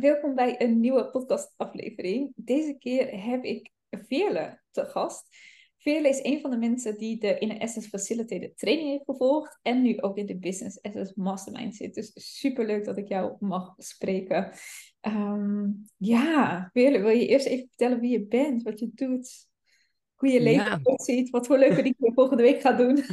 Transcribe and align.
welkom 0.00 0.34
bij 0.34 0.62
een 0.62 0.80
nieuwe 0.80 1.10
podcastaflevering. 1.10 2.32
Deze 2.36 2.76
keer 2.78 3.24
heb 3.24 3.44
ik 3.44 3.70
Veerle 3.90 4.60
te 4.70 4.84
gast. 4.84 5.36
Veerle 5.76 6.08
is 6.08 6.22
een 6.22 6.40
van 6.40 6.50
de 6.50 6.56
mensen 6.56 6.98
die 6.98 7.18
de 7.18 7.38
Inner 7.38 7.56
Essence 7.56 7.88
Facilitated 7.88 8.58
training 8.58 8.88
heeft 8.88 9.04
gevolgd 9.04 9.58
en 9.62 9.82
nu 9.82 10.00
ook 10.00 10.16
in 10.16 10.26
de 10.26 10.38
Business 10.38 10.80
Essence 10.80 11.12
Mastermind 11.16 11.76
zit. 11.76 11.94
Dus 11.94 12.38
super 12.38 12.66
leuk 12.66 12.84
dat 12.84 12.98
ik 12.98 13.08
jou 13.08 13.36
mag 13.40 13.74
spreken. 13.76 14.52
Ehm, 15.00 15.66
ja, 15.96 16.68
Veerle, 16.72 16.98
wil 16.98 17.10
je 17.10 17.26
eerst 17.26 17.46
even 17.46 17.68
vertellen 17.68 18.00
wie 18.00 18.10
je 18.10 18.26
bent, 18.26 18.62
wat 18.62 18.78
je 18.78 18.90
doet? 18.94 19.46
Hoe 20.18 20.28
je 20.28 20.40
leven 20.40 20.80
ja. 20.84 20.96
ziet, 20.96 21.30
wat 21.30 21.46
voor 21.46 21.58
leuke 21.58 21.82
dingen 21.82 21.96
je 21.98 22.12
volgende 22.14 22.42
week 22.42 22.60
gaat 22.60 22.78
doen. 22.78 23.04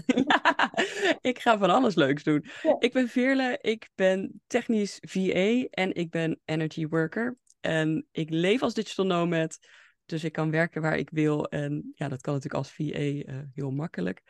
ik 1.32 1.40
ga 1.40 1.58
van 1.58 1.70
alles 1.70 1.96
leuks 1.96 2.24
doen. 2.24 2.46
Ik 2.80 2.94
ben 2.94 3.08
Veerle, 3.08 3.58
ik 3.62 3.90
ben 3.96 4.42
technisch 4.48 4.98
VA 5.02 5.66
en 5.70 5.94
ik 5.94 6.10
ben 6.10 6.40
energy 6.46 6.88
worker. 6.88 7.38
En 7.62 8.08
ik 8.12 8.30
leef 8.30 8.62
als 8.62 8.73
digital 8.73 9.05
nomad, 9.05 9.58
dus 10.05 10.23
ik 10.23 10.32
kan 10.32 10.52
werken 10.52 10.82
waar 10.82 10.98
ik 10.98 11.10
wil. 11.10 11.48
En 11.48 11.91
ja, 11.96 12.08
dat 12.08 12.22
kan 12.22 12.34
natuurlijk 12.34 12.63
als 12.63 12.73
VA 12.73 12.84
uh, 12.84 13.27
eh, 13.27 13.35
heel 13.54 13.72
makkelijk. 13.72 14.22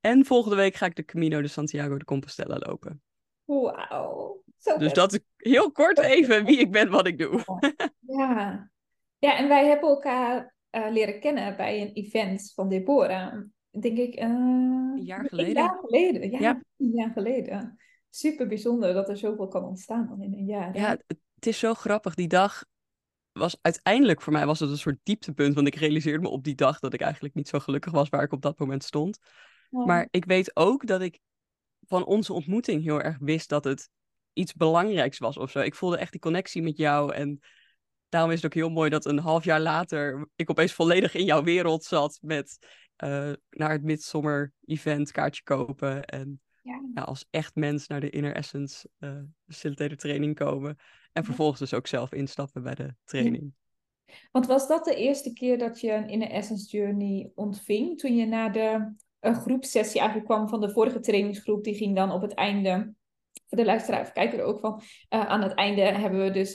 En 0.00 0.24
volgende 0.24 0.56
week 0.56 0.74
ga 0.74 0.86
ik 0.86 0.96
de 0.96 1.04
Camino 1.04 1.42
de 1.42 1.48
Santiago 1.48 1.98
de 1.98 2.04
Compostela 2.04 2.56
lopen. 2.58 3.02
Wauw. 3.44 4.42
Dus 4.78 4.92
dat 4.92 5.12
is 5.12 5.20
heel 5.36 5.72
kort 5.72 5.98
even 5.98 6.44
wie 6.44 6.58
ik 6.58 6.70
ben, 6.70 6.90
wat 6.90 7.06
ik 7.06 7.18
doe. 7.18 7.42
ja. 8.18 8.70
ja, 9.18 9.36
en 9.36 9.48
wij 9.48 9.66
hebben 9.66 9.88
elkaar 9.88 10.54
uh, 10.76 10.90
leren 10.90 11.20
kennen 11.20 11.56
bij 11.56 11.80
een 11.80 11.92
event 11.92 12.52
van 12.54 12.68
Deborah. 12.68 13.42
Denk 13.70 13.98
ik. 13.98 14.22
Uh, 14.22 14.28
een 14.28 15.04
jaar 15.04 15.24
geleden. 15.28 15.56
Een 15.56 15.62
jaar 15.62 15.78
geleden, 15.80 16.30
ja, 16.30 16.62
Een 16.76 16.92
jaar 16.94 17.10
geleden. 17.10 17.78
Super 18.10 18.46
bijzonder 18.46 18.92
dat 18.92 19.08
er 19.08 19.16
zoveel 19.16 19.48
kan 19.48 19.64
ontstaan 19.64 20.06
dan 20.08 20.22
in 20.22 20.32
een 20.32 20.44
jaar. 20.44 20.76
Ja, 20.76 20.98
het 21.06 21.46
is 21.46 21.58
zo 21.58 21.74
grappig. 21.74 22.14
Die 22.14 22.28
dag 22.28 22.64
was 23.32 23.58
uiteindelijk 23.60 24.22
voor 24.22 24.32
mij 24.32 24.46
was 24.46 24.60
het 24.60 24.70
een 24.70 24.78
soort 24.78 24.98
dieptepunt. 25.02 25.54
Want 25.54 25.66
ik 25.66 25.74
realiseerde 25.74 26.22
me 26.22 26.28
op 26.28 26.44
die 26.44 26.54
dag 26.54 26.78
dat 26.78 26.94
ik 26.94 27.00
eigenlijk 27.00 27.34
niet 27.34 27.48
zo 27.48 27.58
gelukkig 27.58 27.92
was 27.92 28.08
waar 28.08 28.22
ik 28.22 28.32
op 28.32 28.42
dat 28.42 28.58
moment 28.58 28.84
stond. 28.84 29.18
Maar 29.70 30.08
ik 30.10 30.24
weet 30.24 30.56
ook 30.56 30.86
dat 30.86 31.00
ik 31.00 31.20
van 31.86 32.04
onze 32.04 32.32
ontmoeting 32.32 32.82
heel 32.82 33.00
erg 33.00 33.16
wist 33.18 33.48
dat 33.48 33.64
het 33.64 33.90
iets 34.32 34.54
belangrijks 34.54 35.18
was 35.18 35.36
of 35.36 35.50
zo. 35.50 35.60
Ik 35.60 35.74
voelde 35.74 35.98
echt 35.98 36.12
die 36.12 36.20
connectie 36.20 36.62
met 36.62 36.76
jou 36.76 37.14
en 37.14 37.40
daarom 38.10 38.30
is 38.30 38.36
het 38.36 38.44
ook 38.44 38.58
heel 38.58 38.70
mooi 38.70 38.90
dat 38.90 39.06
een 39.06 39.18
half 39.18 39.44
jaar 39.44 39.60
later 39.60 40.28
ik 40.36 40.50
opeens 40.50 40.72
volledig 40.72 41.14
in 41.14 41.24
jouw 41.24 41.42
wereld 41.42 41.84
zat 41.84 42.18
met 42.22 42.58
uh, 43.04 43.32
naar 43.50 43.70
het 43.70 43.82
Midsummer 43.82 44.52
event 44.64 45.10
kaartje 45.10 45.42
kopen 45.42 46.04
en 46.04 46.40
ja. 46.62 47.02
als 47.02 47.26
echt 47.30 47.54
mens 47.54 47.86
naar 47.86 48.00
de 48.00 48.10
Inner 48.10 48.34
Essence 48.34 48.88
uh, 48.98 49.18
facilitator 49.46 49.96
training 49.96 50.34
komen 50.34 50.76
en 51.12 51.24
vervolgens 51.24 51.58
dus 51.58 51.74
ook 51.74 51.86
zelf 51.86 52.12
instappen 52.12 52.62
bij 52.62 52.74
de 52.74 52.94
training. 53.04 53.52
Want 54.30 54.46
was 54.46 54.68
dat 54.68 54.84
de 54.84 54.94
eerste 54.94 55.32
keer 55.32 55.58
dat 55.58 55.80
je 55.80 55.92
een 55.92 56.08
Inner 56.08 56.30
Essence 56.30 56.76
Journey 56.76 57.32
ontving? 57.34 57.98
Toen 57.98 58.16
je 58.16 58.26
naar 58.26 58.52
de 58.52 58.94
een 59.20 59.34
groepsessie 59.34 60.00
eigenlijk 60.00 60.28
kwam 60.28 60.48
van 60.48 60.60
de 60.60 60.70
vorige 60.70 61.00
trainingsgroep, 61.00 61.64
die 61.64 61.74
ging 61.74 61.96
dan 61.96 62.10
op 62.10 62.22
het 62.22 62.34
einde, 62.34 62.94
voor 63.48 63.58
de 63.58 63.64
luisteraar 63.64 64.12
kijken 64.12 64.38
er 64.38 64.44
ook 64.44 64.60
van, 64.60 64.82
uh, 65.10 65.26
aan 65.26 65.42
het 65.42 65.54
einde 65.54 65.80
hebben 65.80 66.22
we 66.22 66.30
dus 66.30 66.54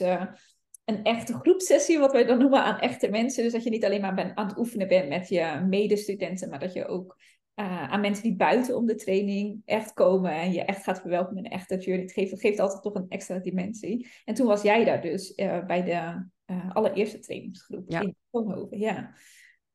een 0.86 1.04
echte 1.04 1.34
groepsessie, 1.34 1.98
wat 1.98 2.12
wij 2.12 2.24
dan 2.24 2.38
noemen 2.38 2.64
aan 2.64 2.78
echte 2.78 3.08
mensen. 3.08 3.42
Dus 3.42 3.52
dat 3.52 3.64
je 3.64 3.70
niet 3.70 3.84
alleen 3.84 4.00
maar 4.00 4.14
ben, 4.14 4.36
aan 4.36 4.46
het 4.46 4.58
oefenen 4.58 4.88
bent 4.88 5.08
met 5.08 5.28
je 5.28 5.64
medestudenten, 5.68 6.48
maar 6.48 6.58
dat 6.58 6.72
je 6.72 6.86
ook 6.86 7.16
uh, 7.56 7.92
aan 7.92 8.00
mensen 8.00 8.22
die 8.22 8.36
buiten 8.36 8.76
om 8.76 8.86
de 8.86 8.94
training 8.94 9.62
echt 9.64 9.92
komen 9.92 10.32
en 10.32 10.52
je 10.52 10.64
echt 10.64 10.82
gaat 10.82 11.00
verwelkomen 11.00 11.38
in 11.38 11.44
een 11.44 11.58
echte 11.58 11.76
journey. 11.76 12.02
Het 12.02 12.12
geeft, 12.12 12.30
het 12.30 12.40
geeft 12.40 12.58
altijd 12.58 12.82
toch 12.82 12.94
een 12.94 13.08
extra 13.08 13.38
dimensie. 13.38 14.08
En 14.24 14.34
toen 14.34 14.46
was 14.46 14.62
jij 14.62 14.84
daar 14.84 15.00
dus 15.00 15.32
uh, 15.36 15.66
bij 15.66 15.82
de 15.82 16.28
uh, 16.54 16.74
allereerste 16.74 17.18
trainingsgroep 17.18 17.84
ja. 17.90 18.00
in 18.00 18.16
Tonhoven. 18.30 18.78
Ja. 18.78 19.14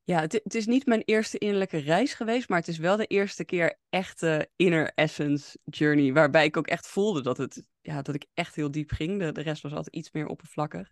Ja, 0.03 0.19
het, 0.19 0.33
het, 0.33 0.55
is 0.55 0.66
niet 0.66 0.85
mijn 0.85 1.01
eerste 1.06 1.38
innerlijke 1.38 1.78
reis 1.78 2.13
geweest, 2.13 2.50
maar 2.50 2.59
het 2.59 2.67
is 2.67 2.78
wel 2.78 2.97
de 2.97 3.06
eerste 3.06 3.45
keer 3.45 3.79
echte 3.89 4.50
inner 4.56 4.91
essence 4.95 5.57
journey, 5.63 6.13
waarbij 6.13 6.45
ik 6.45 6.57
ook 6.57 6.67
echt 6.67 6.88
voelde 6.88 7.22
dat, 7.22 7.38
het, 7.38 7.63
ja, 7.81 8.01
dat 8.01 8.16
ik 8.16 8.25
echt 8.34 8.56
heel 8.56 8.72
diep 8.72 8.91
ging. 8.91 9.19
De, 9.19 9.31
de 9.31 9.41
rest 9.41 9.61
was 9.61 9.73
altijd 9.73 9.95
iets 9.95 10.11
meer 10.11 10.28
oppervlakkig. 10.28 10.91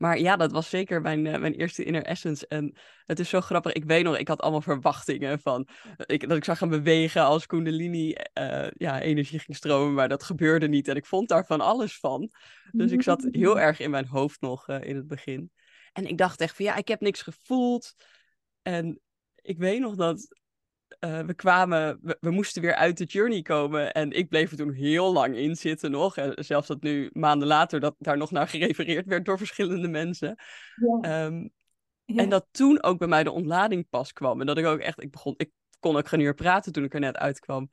Maar 0.00 0.18
ja, 0.18 0.36
dat 0.36 0.52
was 0.52 0.68
zeker 0.68 1.00
mijn, 1.00 1.24
uh, 1.24 1.38
mijn 1.38 1.54
eerste 1.54 1.84
inner 1.84 2.04
essence. 2.04 2.46
En 2.46 2.76
het 3.04 3.18
is 3.18 3.28
zo 3.28 3.40
grappig. 3.40 3.72
Ik 3.72 3.84
weet 3.84 4.04
nog, 4.04 4.18
ik 4.18 4.28
had 4.28 4.40
allemaal 4.40 4.60
verwachtingen 4.60 5.40
van... 5.40 5.68
Ik, 5.96 6.28
dat 6.28 6.36
ik 6.36 6.44
zag 6.44 6.58
gaan 6.58 6.68
bewegen 6.68 7.22
als 7.22 7.46
Kundalini 7.46 8.16
uh, 8.38 8.66
ja, 8.70 9.00
energie 9.00 9.38
ging 9.38 9.56
stromen. 9.56 9.94
Maar 9.94 10.08
dat 10.08 10.22
gebeurde 10.22 10.68
niet. 10.68 10.88
En 10.88 10.96
ik 10.96 11.06
vond 11.06 11.28
daar 11.28 11.46
van 11.46 11.60
alles 11.60 11.98
van. 11.98 12.30
Dus 12.70 12.92
ik 12.92 13.02
zat 13.02 13.26
heel 13.30 13.60
erg 13.66 13.80
in 13.80 13.90
mijn 13.90 14.06
hoofd 14.06 14.40
nog 14.40 14.68
uh, 14.68 14.82
in 14.82 14.96
het 14.96 15.06
begin. 15.06 15.50
En 15.92 16.06
ik 16.06 16.18
dacht 16.18 16.40
echt 16.40 16.56
van 16.56 16.64
ja, 16.64 16.76
ik 16.76 16.88
heb 16.88 17.00
niks 17.00 17.22
gevoeld. 17.22 17.94
En 18.62 19.00
ik 19.42 19.58
weet 19.58 19.80
nog 19.80 19.94
dat 19.94 20.38
uh, 21.00 21.20
we 21.20 21.34
kwamen, 21.34 21.98
we, 22.20 22.30
moesten 22.30 22.62
weer 22.62 22.74
uit 22.74 22.98
de 22.98 23.04
journey 23.04 23.42
komen. 23.42 23.92
En 23.92 24.10
ik 24.10 24.28
bleef 24.28 24.50
er 24.50 24.56
toen 24.56 24.72
heel 24.72 25.12
lang 25.12 25.36
in 25.36 25.56
zitten 25.56 25.90
nog. 25.90 26.16
En 26.16 26.44
zelfs 26.44 26.66
dat 26.66 26.82
nu 26.82 27.10
maanden 27.12 27.48
later 27.48 27.80
dat 27.80 27.94
daar 27.98 28.16
nog 28.16 28.30
naar 28.30 28.48
gerefereerd 28.48 29.06
werd 29.06 29.24
door 29.24 29.38
verschillende 29.38 29.88
mensen. 29.88 30.36
Ja. 31.00 31.24
Um, 31.24 31.50
ja. 32.04 32.22
En 32.22 32.28
dat 32.28 32.46
toen 32.50 32.82
ook 32.82 32.98
bij 32.98 33.08
mij 33.08 33.24
de 33.24 33.30
ontlading 33.30 33.88
pas 33.88 34.12
kwam. 34.12 34.40
En 34.40 34.46
dat 34.46 34.58
ik 34.58 34.66
ook 34.66 34.78
echt, 34.78 35.02
ik 35.02 35.10
begon, 35.10 35.34
ik 35.36 35.50
kon 35.78 35.96
ook 35.96 36.08
geen 36.08 36.20
uur 36.20 36.34
praten 36.34 36.72
toen 36.72 36.84
ik 36.84 36.94
er 36.94 37.00
net 37.00 37.16
uitkwam. 37.16 37.68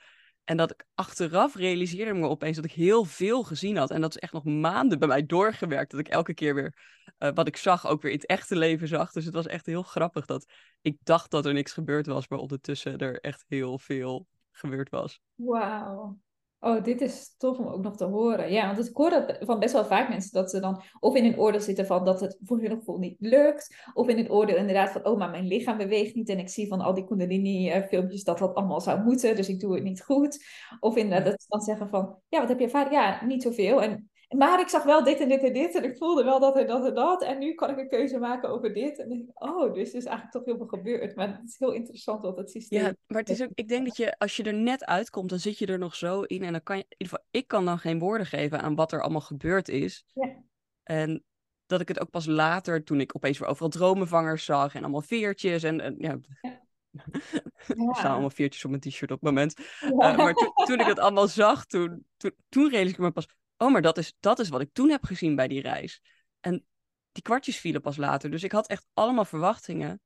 En 0.48 0.58
dat 0.58 0.72
ik 0.72 0.86
achteraf 0.96 1.56
realiseerde 1.56 2.14
me 2.14 2.28
opeens 2.28 2.56
dat 2.56 2.66
ik 2.66 2.72
heel 2.72 3.04
veel 3.06 3.44
gezien 3.44 3.78
had. 3.78 3.92
En 3.92 4.02
dat 4.02 4.10
is 4.10 4.22
echt 4.22 4.34
nog 4.34 4.44
maanden 4.44 5.00
bij 5.00 5.08
mij 5.08 5.26
doorgewerkt. 5.26 5.92
Dat 5.92 6.00
ik 6.00 6.08
elke 6.08 6.34
keer 6.34 6.56
weer 6.56 6.78
uh, 7.20 7.30
wat 7.34 7.48
ik 7.48 7.58
zag 7.58 7.88
ook 7.88 8.02
weer 8.02 8.12
in 8.12 8.18
het 8.18 8.28
echte 8.28 8.56
leven 8.56 8.88
zag. 8.88 9.12
Dus 9.12 9.26
het 9.26 9.34
was 9.34 9.46
echt 9.46 9.66
heel 9.66 9.84
grappig 9.84 10.26
dat 10.26 10.46
ik 10.82 10.98
dacht 11.04 11.32
dat 11.32 11.46
er 11.46 11.54
niks 11.54 11.74
gebeurd 11.74 12.06
was. 12.06 12.28
Maar 12.28 12.40
ondertussen 12.40 12.98
er 12.98 13.20
echt 13.20 13.46
heel 13.48 13.80
veel 13.80 14.28
gebeurd 14.52 14.90
was. 14.90 15.20
Wauw. 15.36 16.18
Oh, 16.60 16.84
dit 16.84 17.02
is 17.02 17.36
tof 17.38 17.58
om 17.58 17.68
ook 17.68 17.84
nog 17.84 17.98
te 17.98 18.06
horen. 18.06 18.52
Ja, 18.52 18.76
want 18.76 18.90
ik 18.90 18.96
hoor 18.96 19.10
dat 19.10 19.38
van 19.40 19.60
best 19.60 19.74
wel 19.74 19.86
vaak 19.86 20.10
mensen 20.10 20.32
dat 20.32 20.50
ze 20.50 20.60
dan 20.60 20.82
of 21.00 21.16
in 21.16 21.26
een 21.26 21.40
oordeel 21.40 21.62
zitten 21.62 21.86
van 21.86 22.06
dat 22.06 22.20
het 22.20 22.38
voor 22.44 22.60
hun 22.60 22.70
gevoel 22.70 22.98
niet 22.98 23.16
lukt. 23.20 23.76
Of 23.94 24.08
in 24.08 24.18
het 24.18 24.30
oordeel 24.30 24.56
inderdaad 24.56 24.92
van, 24.92 25.06
oh, 25.06 25.18
maar 25.18 25.30
mijn 25.30 25.48
lichaam 25.48 25.78
beweegt 25.78 26.16
niet. 26.16 26.30
En 26.30 26.40
ik 26.40 26.50
zie 26.50 26.68
van 26.68 26.82
al 26.82 26.94
die 26.94 27.06
Kundalini-filmpjes 27.06 28.24
dat 28.24 28.38
dat 28.38 28.56
allemaal 28.56 28.82
zou 28.82 29.04
moeten. 29.04 29.36
Dus 29.36 29.50
ik 29.50 29.60
doe 29.60 29.74
het 29.74 29.84
niet 29.84 30.02
goed. 30.04 30.46
Of 30.80 30.96
inderdaad 30.96 31.26
dat 31.26 31.42
ze 31.42 31.48
dan 31.50 31.62
zeggen 31.62 31.90
van, 31.90 32.18
ja, 32.28 32.40
wat 32.40 32.50
heb 32.50 32.60
je 32.60 32.66
ervaren? 32.66 32.92
Ja, 32.92 33.26
niet 33.26 33.44
zoveel. 33.44 33.82
En 33.82 34.10
maar 34.36 34.60
ik 34.60 34.68
zag 34.68 34.84
wel 34.84 35.04
dit 35.04 35.20
en 35.20 35.30
dit 35.30 35.44
en 35.44 35.54
dit. 35.54 35.76
En 35.76 35.84
ik 35.84 35.98
voelde 35.98 36.24
wel 36.24 36.40
dat 36.40 36.58
en 36.58 36.68
dat 36.68 36.86
en 36.86 36.94
dat. 36.94 37.24
En 37.24 37.40
nu 37.40 37.54
kan 37.54 37.70
ik 37.70 37.78
een 37.78 37.90
keuze 37.90 38.20
maken 38.20 38.50
over 38.50 38.74
dit. 38.74 39.00
En 39.00 39.12
ik, 39.12 39.30
oh, 39.34 39.74
dus 39.74 39.90
er 39.90 39.96
is 39.96 40.06
eigenlijk 40.06 40.32
toch 40.32 40.46
heel 40.46 40.58
veel 40.58 40.68
gebeurd. 40.68 41.16
Maar 41.16 41.28
het 41.28 41.50
is 41.50 41.60
heel 41.60 41.72
interessant 41.72 42.22
wat 42.22 42.38
het 42.38 42.52
systeem... 42.52 42.82
Ja, 42.82 42.94
maar 43.08 43.20
het 43.20 43.30
is 43.30 43.42
ook, 43.42 43.50
ik 43.54 43.68
denk 43.68 43.86
dat 43.86 43.98
je, 43.98 44.18
als 44.18 44.36
je 44.36 44.44
er 44.44 44.54
net 44.54 44.86
uitkomt, 44.86 45.30
dan 45.30 45.40
zit 45.40 45.58
je 45.58 45.66
er 45.66 45.78
nog 45.78 45.96
zo 45.96 46.22
in. 46.22 46.44
En 46.44 46.52
dan 46.52 46.64
kan 46.64 46.78
je, 46.78 46.84
in 46.84 46.96
ieder 46.98 47.08
geval, 47.08 47.28
ik 47.32 47.48
kan 47.48 47.66
dan 47.66 47.80
geen 47.80 48.00
woorden 48.00 48.28
geven 48.28 48.62
aan 48.62 48.76
wat 48.76 48.92
er 48.92 49.02
allemaal 49.02 49.22
gebeurd 49.22 49.70
is. 49.70 50.06
Ja. 50.14 50.44
En 50.84 51.24
dat 51.66 51.82
ik 51.82 51.88
het 51.88 52.00
ook 52.00 52.10
pas 52.10 52.26
later, 52.26 52.84
toen 52.84 53.00
ik 53.00 53.16
opeens 53.16 53.40
weer 53.40 53.50
overal 53.50 53.70
dromenvangers 53.70 54.46
zag 54.46 54.76
en 54.76 54.82
allemaal 54.82 55.02
veertjes 55.02 55.64
en, 55.64 55.82
en 55.82 55.96
ja... 55.98 56.18
ja. 56.42 56.66
Er 57.68 57.96
staan 57.96 58.12
allemaal 58.12 58.30
veertjes 58.30 58.64
op 58.64 58.70
mijn 58.70 58.82
t-shirt 58.82 59.12
op 59.12 59.22
het 59.22 59.30
moment. 59.30 59.54
Ja. 59.80 60.12
Uh, 60.12 60.18
maar 60.18 60.34
toen 60.66 60.80
ik 60.80 60.86
het 60.86 61.00
allemaal 61.00 61.28
zag, 61.28 61.66
toen, 61.66 62.06
toen, 62.18 62.32
toen 62.50 62.70
realiseerde 62.70 62.90
ik 62.90 62.98
me 62.98 63.12
pas 63.12 63.28
oh, 63.58 63.72
maar 63.72 63.82
dat 63.82 63.98
is, 63.98 64.14
dat 64.20 64.40
is 64.40 64.50
wat 64.50 64.62
ik 64.62 64.74
toen 64.74 64.90
heb 64.90 65.04
gezien 65.04 65.36
bij 65.36 65.48
die 65.48 65.62
reis. 65.62 66.02
En 66.40 66.66
die 67.12 67.24
kwartjes 67.24 67.58
vielen 67.58 67.82
pas 67.82 67.98
later. 67.98 68.32
Dus 68.32 68.44
ik 68.44 68.52
had 68.52 68.68
echt 68.68 68.86
allemaal 68.94 69.26
verwachtingen 69.26 70.02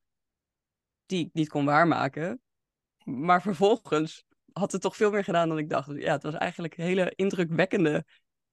die 1.06 1.25
ik 1.25 1.34
niet 1.34 1.50
kon 1.50 1.66
waarmaken. 1.66 2.41
Maar 3.03 3.41
vervolgens 3.41 4.23
had 4.53 4.72
het 4.72 4.81
toch 4.81 4.95
veel 4.95 5.12
meer 5.12 5.23
gedaan 5.23 5.50
dan 5.50 5.57
ik 5.57 5.69
dacht. 5.69 5.91
Ja, 5.95 6.12
het 6.12 6.23
was 6.23 6.34
eigenlijk 6.34 6.78
een 6.78 6.84
hele 6.84 7.13
indrukwekkende 7.16 8.06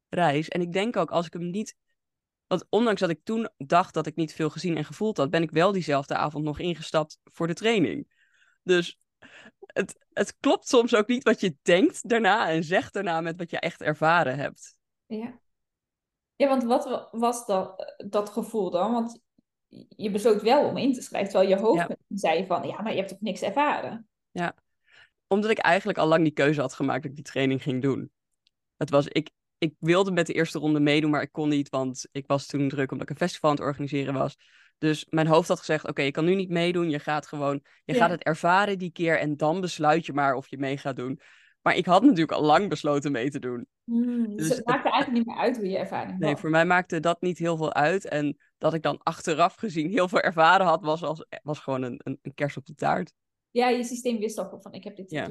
reis. 0.09 0.48
En 0.48 0.60
ik 0.60 0.72
denk 0.72 0.97
ook, 0.97 1.10
als 1.10 1.27
ik 1.27 1.33
hem 1.33 1.50
niet... 1.50 1.74
Want 2.47 2.66
ondanks 2.68 3.00
dat 3.00 3.10
ik 3.10 3.21
toen 3.24 3.48
dacht 3.56 3.95
dat 3.95 4.06
ik 4.06 4.16
niet 4.16 4.33
veel 4.33 4.50
gezien 4.50 4.77
en 4.77 4.84
gevoeld 4.84 5.16
had... 5.16 5.30
ben 5.30 5.42
ik 5.42 5.50
wel 5.50 5.72
diezelfde 5.72 6.16
avond 6.16 6.45
nog 6.45 6.59
ingestapt 6.59 7.18
voor 7.24 7.47
de 7.47 7.54
training. 7.54 8.06
Dus 8.62 8.98
het, 9.59 10.06
het 10.12 10.36
klopt 10.41 10.68
soms 10.68 10.95
ook 10.95 11.06
niet 11.09 11.22
wat 11.22 11.41
je 11.41 11.56
denkt 11.62 12.09
daarna 12.09 12.48
en 12.48 12.65
zegt 12.65 12.92
daarna 12.92 13.21
met 13.21 13.36
wat 13.36 13.50
je 13.50 13.59
echt 13.59 13.83
ervaren 13.83 14.39
hebt. 14.39 14.78
Ja. 15.09 15.41
Ja, 16.37 16.49
want 16.49 16.63
wat 16.63 17.09
was 17.10 17.47
dat, 17.47 17.95
dat 18.09 18.31
gevoel 18.31 18.71
dan? 18.71 18.93
Want 18.93 19.21
je 19.89 20.10
besloot 20.10 20.43
wel 20.43 20.69
om 20.69 20.77
in 20.77 20.93
te 20.93 21.03
schrijven, 21.03 21.31
terwijl 21.31 21.51
je 21.51 21.63
hoofd 21.63 21.97
zei 22.09 22.47
van, 22.47 22.66
ja, 22.66 22.83
maar 22.83 22.93
je 22.93 22.99
hebt 22.99 23.09
toch 23.09 23.21
niks 23.21 23.43
ervaren? 23.43 24.09
Ja, 24.31 24.55
omdat 25.27 25.51
ik 25.51 25.59
eigenlijk 25.59 25.99
al 25.99 26.07
lang 26.07 26.22
die 26.22 26.33
keuze 26.33 26.60
had 26.60 26.75
gemaakt 26.75 27.03
dat 27.03 27.10
ik 27.10 27.16
die 27.16 27.25
training 27.25 27.63
ging 27.63 27.83
doen. 27.83 28.10
Het 28.77 28.91
was, 28.91 29.09
ik, 29.09 29.31
ik 29.59 29.75
wilde 29.78 30.13
met 30.13 30.27
de 30.27 30.33
eerste 30.33 30.59
ronde 30.59 30.81
meedoen, 30.81 31.10
maar 31.10 31.22
ik 31.22 31.33
kon 31.33 31.49
niet, 31.49 31.69
want 31.69 32.09
ik 32.13 32.27
was 32.27 32.47
toen 32.47 32.69
druk 32.69 32.91
omdat 32.91 33.09
ik 33.09 33.15
een 33.15 33.27
festival 33.27 33.51
aan 33.51 33.57
het 33.57 33.65
organiseren 33.65 34.15
was. 34.15 34.37
Dus 34.78 35.07
mijn 35.09 35.27
hoofd 35.27 35.49
had 35.49 35.59
gezegd, 35.59 35.89
oké, 35.89 36.03
je 36.03 36.10
kan 36.10 36.25
nu 36.25 36.34
niet 36.34 36.51
meedoen, 36.51 36.91
je 36.91 36.99
gaat 36.99 37.27
gewoon, 37.27 37.63
je 37.84 37.95
gaat 37.95 38.10
het 38.10 38.22
ervaren 38.22 38.78
die 38.78 38.93
keer 38.93 39.19
en 39.19 39.37
dan 39.37 39.60
besluit 39.60 40.07
je 40.07 40.13
maar 40.13 40.34
of 40.34 40.49
je 40.49 40.59
mee 40.59 40.77
gaat 40.77 40.97
doen. 40.97 41.21
Maar 41.63 41.77
ik 41.77 41.87
had 41.87 42.03
natuurlijk 42.03 42.33
al 42.33 42.43
lang 42.43 42.69
besloten 42.69 43.13
mee 43.13 43.31
te 43.31 43.39
doen. 43.39 43.66
Hmm, 43.88 44.36
dus, 44.36 44.48
het 44.48 44.66
maakte 44.66 44.90
eigenlijk 44.90 45.24
niet 45.24 45.34
meer 45.34 45.44
uit 45.44 45.56
hoe 45.56 45.68
je 45.68 45.78
ervaring 45.78 46.18
Nee, 46.18 46.36
voor 46.36 46.50
mij 46.50 46.64
maakte 46.64 47.00
dat 47.00 47.20
niet 47.20 47.38
heel 47.38 47.56
veel 47.56 47.74
uit. 47.74 48.08
En 48.08 48.36
dat 48.58 48.74
ik 48.74 48.82
dan 48.82 49.00
achteraf 49.02 49.54
gezien 49.54 49.90
heel 49.90 50.08
veel 50.08 50.20
ervaren 50.20 50.66
had, 50.66 50.82
was, 50.82 51.02
als, 51.02 51.26
was 51.42 51.58
gewoon 51.58 51.82
een, 51.82 52.00
een, 52.04 52.18
een 52.22 52.34
kers 52.34 52.56
op 52.56 52.66
de 52.66 52.74
taart. 52.74 53.12
Ja, 53.50 53.68
je 53.68 53.84
systeem 53.84 54.18
wist 54.18 54.38
al 54.38 54.58
van 54.60 54.72
ik 54.72 54.84
heb 54.84 54.96
dit 54.96 55.10
ja. 55.10 55.28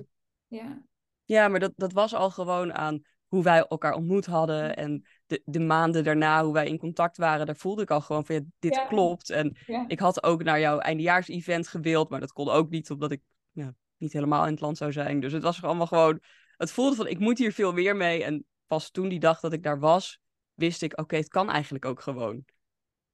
Ja. 0.48 0.82
ja, 1.26 1.48
maar 1.48 1.60
dat, 1.60 1.74
dat 1.76 1.94
was 1.94 2.14
al 2.14 2.30
gewoon 2.30 2.74
aan 2.74 3.02
hoe 3.28 3.44
wij 3.44 3.66
elkaar 3.68 3.94
ontmoet 3.94 4.26
hadden. 4.26 4.76
En 4.76 5.06
de, 5.26 5.42
de 5.46 5.60
maanden 5.60 6.04
daarna, 6.04 6.44
hoe 6.44 6.54
wij 6.54 6.68
in 6.68 6.78
contact 6.78 7.18
waren, 7.18 7.46
daar 7.46 7.56
voelde 7.56 7.82
ik 7.82 7.92
al 7.92 8.02
gewoon 8.02 8.26
van 8.26 8.36
ja, 8.36 8.42
dit 8.60 8.88
klopt. 8.88 9.30
En 9.30 9.58
ik 9.88 10.00
had 10.00 10.24
ook 10.24 10.44
naar 10.44 10.60
jouw 10.60 10.80
eindejaars-event 10.80 11.68
gewild, 11.68 12.10
maar 12.10 12.20
dat 12.20 12.32
kon 12.32 12.50
ook 12.50 12.70
niet, 12.70 12.92
omdat 12.92 13.12
ik 13.12 13.22
ja, 13.52 13.74
niet 13.98 14.14
helemaal 14.14 14.46
in 14.46 14.52
het 14.52 14.62
land 14.62 14.78
zou 14.78 14.92
zijn. 14.92 15.20
Dus 15.20 15.32
het 15.32 15.44
was 15.44 15.64
allemaal 15.64 15.88
gewoon, 15.88 16.20
het 16.58 16.72
voelde 16.72 16.96
van 16.96 17.08
ik 17.08 17.20
moet 17.20 17.38
hier 17.38 17.54
veel 17.54 17.74
meer 17.74 17.96
mee. 17.96 18.24
En 18.24 18.46
pas 18.68 18.92
toen 18.92 19.10
die 19.10 19.20
dag 19.20 19.40
dat 19.40 19.54
ik 19.54 19.64
daar 19.64 19.80
was, 19.80 20.20
wist 20.54 20.82
ik, 20.82 21.00
oké, 21.00 21.16
het 21.16 21.28
kan 21.28 21.50
eigenlijk 21.50 21.86
ook 21.86 22.02
gewoon. 22.02 22.46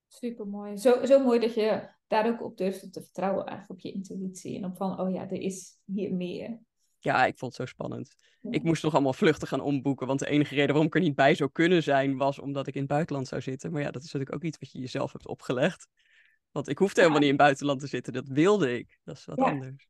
Super 0.07 0.47
mooi. 0.47 0.77
Zo, 0.77 1.05
zo 1.05 1.23
mooi 1.23 1.39
dat 1.39 1.53
je 1.53 1.89
daar 2.07 2.27
ook 2.27 2.43
op 2.43 2.57
durfde 2.57 2.89
te 2.89 3.01
vertrouwen, 3.01 3.45
eigenlijk 3.45 3.79
op 3.79 3.85
je 3.85 3.91
intuïtie. 3.91 4.57
En 4.57 4.65
op 4.65 4.77
van, 4.77 4.99
oh 4.99 5.13
ja, 5.13 5.21
er 5.21 5.41
is 5.41 5.77
hier 5.85 6.13
meer. 6.13 6.59
Ja, 6.99 7.25
ik 7.25 7.37
vond 7.37 7.57
het 7.57 7.67
zo 7.67 7.73
spannend. 7.73 8.15
Ik 8.41 8.63
moest 8.63 8.83
nog 8.83 8.93
allemaal 8.93 9.13
vluchten 9.13 9.47
gaan 9.47 9.61
omboeken. 9.61 10.07
Want 10.07 10.19
de 10.19 10.27
enige 10.27 10.53
reden 10.53 10.69
waarom 10.69 10.87
ik 10.87 10.95
er 10.95 11.01
niet 11.01 11.15
bij 11.15 11.35
zou 11.35 11.49
kunnen 11.51 11.83
zijn, 11.83 12.17
was 12.17 12.39
omdat 12.39 12.67
ik 12.67 12.73
in 12.73 12.79
het 12.79 12.89
buitenland 12.89 13.27
zou 13.27 13.41
zitten. 13.41 13.71
Maar 13.71 13.81
ja, 13.81 13.91
dat 13.91 14.03
is 14.03 14.11
natuurlijk 14.11 14.35
ook 14.35 14.43
iets 14.43 14.59
wat 14.59 14.71
je 14.71 14.79
jezelf 14.79 15.11
hebt 15.11 15.27
opgelegd. 15.27 15.87
Want 16.51 16.67
ik 16.67 16.77
hoefde 16.77 16.99
helemaal 17.01 17.19
niet 17.19 17.29
in 17.29 17.35
het 17.35 17.43
buitenland 17.43 17.79
te 17.79 17.87
zitten. 17.87 18.13
Dat 18.13 18.27
wilde 18.27 18.77
ik. 18.77 18.99
Dat 19.03 19.17
is 19.17 19.25
wat 19.25 19.39
anders. 19.39 19.87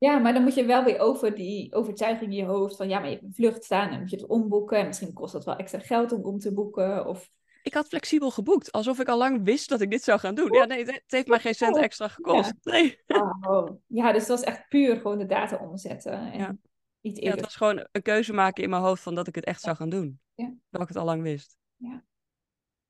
Ja. 0.00 0.18
maar 0.18 0.32
dan 0.32 0.42
moet 0.42 0.54
je 0.54 0.64
wel 0.64 0.84
weer 0.84 0.98
over 0.98 1.34
die 1.34 1.74
overtuiging 1.74 2.30
in 2.30 2.36
je 2.36 2.44
hoofd 2.44 2.76
van 2.76 2.88
ja, 2.88 2.98
maar 2.98 3.08
je 3.08 3.14
hebt 3.14 3.26
een 3.26 3.34
vlucht 3.34 3.64
staan 3.64 3.90
en 3.90 4.00
moet 4.00 4.10
je 4.10 4.16
het 4.16 4.26
omboeken. 4.26 4.78
En 4.78 4.86
misschien 4.86 5.12
kost 5.12 5.32
dat 5.32 5.44
wel 5.44 5.56
extra 5.56 5.78
geld 5.78 6.12
om 6.12 6.22
om 6.22 6.38
te 6.38 6.52
boeken. 6.52 7.06
Of 7.06 7.30
ik 7.62 7.74
had 7.74 7.88
flexibel 7.88 8.30
geboekt, 8.30 8.72
alsof 8.72 9.00
ik 9.00 9.08
al 9.08 9.18
lang 9.18 9.44
wist 9.44 9.68
dat 9.68 9.80
ik 9.80 9.90
dit 9.90 10.02
zou 10.02 10.18
gaan 10.18 10.34
doen. 10.34 10.52
Ja, 10.52 10.64
nee, 10.64 10.84
het 10.84 11.02
heeft 11.06 11.26
mij 11.26 11.38
geen 11.38 11.54
cent 11.54 11.76
extra 11.76 12.08
gekost. 12.08 12.54
Ja. 12.60 12.72
Nee. 12.72 12.98
Oh, 13.40 13.68
ja, 13.86 14.12
dus 14.12 14.20
het 14.20 14.30
was 14.30 14.42
echt 14.42 14.68
puur 14.68 14.96
gewoon 14.96 15.18
de 15.18 15.26
data 15.26 15.56
omzetten. 15.56 16.12
En 16.12 16.38
ja. 16.38 16.56
Iets 17.00 17.20
ja, 17.20 17.30
het 17.30 17.40
was 17.40 17.56
gewoon 17.56 17.86
een 17.92 18.02
keuze 18.02 18.32
maken 18.32 18.62
in 18.62 18.70
mijn 18.70 18.82
hoofd 18.82 19.02
van 19.02 19.14
dat 19.14 19.26
ik 19.26 19.34
het 19.34 19.44
echt 19.44 19.60
zou 19.60 19.76
gaan 19.76 19.88
doen. 19.88 20.20
Ja. 20.34 20.54
Dat 20.70 20.82
ik 20.82 20.88
het 20.88 20.96
al 20.96 21.04
lang 21.04 21.22
wist. 21.22 21.56
Ja. 21.76 22.04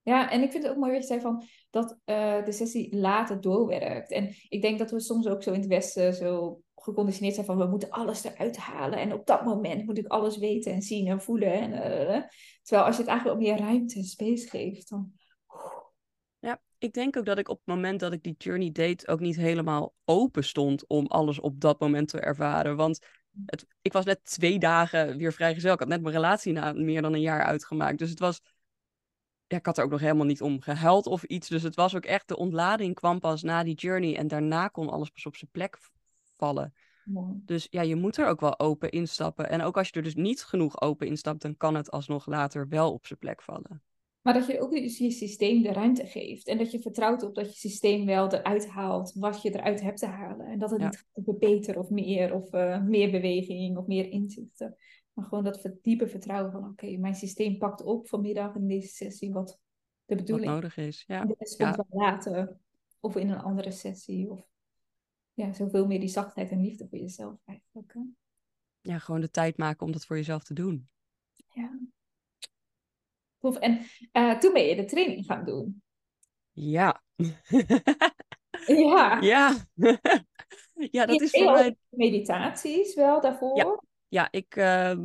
Ja, 0.03 0.31
en 0.31 0.43
ik 0.43 0.51
vind 0.51 0.63
het 0.63 0.73
ook 0.73 0.79
mooi 0.79 0.93
wat 0.93 1.01
je 1.01 1.07
zei 1.07 1.21
van 1.21 1.45
dat 1.71 1.99
uh, 2.05 2.45
de 2.45 2.53
sessie 2.53 2.97
later 2.97 3.41
doorwerkt. 3.41 4.11
En 4.11 4.35
ik 4.49 4.63
denk 4.63 4.79
dat 4.79 4.91
we 4.91 5.01
soms 5.01 5.27
ook 5.27 5.43
zo 5.43 5.53
in 5.53 5.61
het 5.61 5.69
Westen 5.69 6.15
zo 6.15 6.61
geconditioneerd 6.83 7.35
zijn 7.35 7.47
van 7.47 7.59
we 7.59 7.67
moeten 7.67 7.91
alles 7.91 8.25
eruit 8.25 8.57
halen. 8.57 8.99
En 8.99 9.13
op 9.13 9.27
dat 9.27 9.45
moment 9.45 9.87
moet 9.87 9.99
ik 9.99 10.07
alles 10.07 10.39
weten 10.39 10.73
en 10.73 10.83
zien 10.83 11.07
en 11.07 11.21
voelen. 11.21 11.53
En, 11.53 11.71
uh, 11.71 12.23
terwijl 12.63 12.87
als 12.87 12.97
je 12.97 13.03
het 13.03 13.11
eigenlijk 13.11 13.41
meer 13.41 13.59
ruimte 13.59 13.95
en 13.95 14.05
space 14.05 14.49
geeft, 14.49 14.89
dan. 14.89 15.13
Ja, 16.39 16.61
ik 16.79 16.93
denk 16.93 17.17
ook 17.17 17.25
dat 17.25 17.39
ik 17.39 17.49
op 17.49 17.57
het 17.57 17.67
moment 17.67 18.01
dat 18.01 18.13
ik 18.13 18.23
die 18.23 18.35
journey 18.39 18.71
deed 18.71 19.09
ook 19.09 19.21
niet 19.21 19.37
helemaal 19.37 19.95
open 20.05 20.45
stond 20.45 20.87
om 20.87 21.07
alles 21.07 21.41
op 21.41 21.61
dat 21.61 21.81
moment 21.81 22.09
te 22.09 22.21
ervaren. 22.21 22.77
Want 22.77 23.07
het, 23.47 23.67
ik 23.83 23.93
was 23.93 24.05
net 24.05 24.25
twee 24.25 24.59
dagen 24.59 25.17
weer 25.17 25.33
vrijgezel. 25.33 25.73
Ik 25.73 25.79
had 25.79 25.89
net 25.89 26.03
mijn 26.03 26.15
relatie 26.15 26.53
na 26.53 26.73
meer 26.73 27.03
dan 27.03 27.15
een 27.15 27.21
jaar 27.21 27.43
uitgemaakt. 27.43 27.99
Dus 27.99 28.11
het 28.11 28.19
was. 28.19 28.41
Ik 29.47 29.67
had 29.67 29.79
er 29.79 29.85
ook 29.85 29.91
nog 29.91 30.01
helemaal 30.01 30.27
niet 30.27 30.43
om 30.43 30.61
gehuild 30.61 31.07
of 31.07 31.25
iets. 31.25 31.49
Dus 31.49 31.63
het 31.63 31.75
was 31.75 31.97
ook 31.97 32.05
echt. 32.05 32.29
De 32.29 32.37
ontlading 32.37 32.95
kwam 32.95 33.19
pas 33.21 33.43
na 33.43 33.65
die 33.65 33.75
journey. 33.75 34.17
En 34.17 34.29
daarna 34.29 34.69
kon 34.69 34.91
alles 34.91 35.11
pas 35.11 35.27
op 35.27 35.37
zijn 35.37 35.51
plek 35.51 35.79
vallen. 36.41 36.73
Dus 37.45 37.67
ja, 37.71 37.83
je 37.83 37.97
moet 37.97 38.17
er 38.17 38.27
ook 38.27 38.41
wel 38.41 38.59
open 38.59 38.91
instappen. 38.91 39.51
En 39.51 39.63
ook 39.63 39.77
als 39.77 39.89
je 39.89 39.95
er 39.95 40.03
dus 40.03 40.15
niet 40.15 40.43
genoeg 40.43 40.81
open 40.81 41.07
instapt, 41.07 41.43
dan 41.43 41.57
kan 41.57 41.75
het 41.75 41.91
alsnog 41.91 42.27
later 42.27 42.69
wel 42.69 42.93
op 42.93 43.07
zijn 43.07 43.19
plek 43.19 43.43
vallen. 43.43 43.83
Maar 44.21 44.35
dat 44.35 44.47
je 44.47 44.61
ook 44.61 44.71
dus 44.71 44.99
je 44.99 45.11
systeem 45.11 45.63
de 45.63 45.73
ruimte 45.73 46.07
geeft. 46.07 46.47
En 46.47 46.59
dat 46.59 46.71
je 46.71 46.81
vertrouwt 46.81 47.23
op 47.23 47.35
dat 47.35 47.53
je 47.53 47.59
systeem 47.59 48.07
wel 48.07 48.33
eruit 48.33 48.69
haalt 48.69 49.13
wat 49.15 49.43
je 49.43 49.55
eruit 49.55 49.81
hebt 49.81 49.99
te 49.99 50.07
halen. 50.07 50.47
En 50.47 50.59
dat 50.59 50.71
het 50.71 50.81
niet 50.81 51.67
gaat 51.67 51.77
of 51.77 51.91
meer 51.91 52.35
of 52.35 52.55
uh, 52.55 52.83
meer 52.83 53.11
beweging 53.11 53.77
of 53.77 53.87
meer 53.87 54.11
inzichten. 54.11 54.77
Maar 55.13 55.25
gewoon 55.25 55.45
dat 55.45 55.71
diepe 55.83 56.09
vertrouwen 56.09 56.53
van 56.53 56.65
oké, 56.65 56.97
mijn 56.97 57.15
systeem 57.15 57.59
pakt 57.59 57.83
op 57.83 58.09
vanmiddag 58.09 58.55
in 58.55 58.67
deze 58.67 58.89
sessie 58.89 59.33
wat 59.33 59.59
de 60.05 60.15
bedoeling 60.15 60.53
wat 60.53 60.55
nodig 60.55 60.77
is. 60.77 61.05
Ja. 61.07 61.21
En 61.21 61.27
de 61.27 61.35
rest 61.39 61.57
komt 61.57 61.77
wel 61.77 61.87
later. 61.89 62.57
Of 63.01 63.17
in 63.17 63.31
een 63.31 63.41
andere 63.41 63.71
sessie. 63.71 64.31
Of 64.31 64.50
ja, 65.41 65.53
zoveel 65.53 65.87
meer 65.87 66.01
die 66.01 66.09
zachtheid 66.09 66.51
en 66.51 66.61
liefde 66.61 66.89
voor 66.89 66.99
jezelf 66.99 67.37
eigenlijk. 67.45 67.93
Hè? 67.93 68.01
Ja, 68.81 68.99
gewoon 68.99 69.21
de 69.21 69.31
tijd 69.31 69.57
maken 69.57 69.87
om 69.87 69.93
dat 69.93 70.07
voor 70.07 70.17
jezelf 70.17 70.43
te 70.43 70.55
doen. 70.55 70.89
Ja. 71.49 71.79
Tof. 73.39 73.57
En 73.57 73.79
uh, 74.13 74.39
toen 74.39 74.53
ben 74.53 74.65
je 74.65 74.77
de 74.77 74.85
training 74.85 75.25
gaan 75.25 75.45
doen. 75.45 75.83
Ja. 76.53 77.03
ja. 78.67 79.21
Ja. 79.21 79.57
ja, 80.97 81.07
dat 81.07 81.21
is 81.21 81.31
voor 81.31 81.53
mij... 81.53 81.77
Meditaties 81.89 82.95
wel 82.95 83.21
daarvoor? 83.21 83.57
Ja, 83.57 83.83
ja 84.09 84.29
ik, 84.31 84.57
uh, 84.57 84.97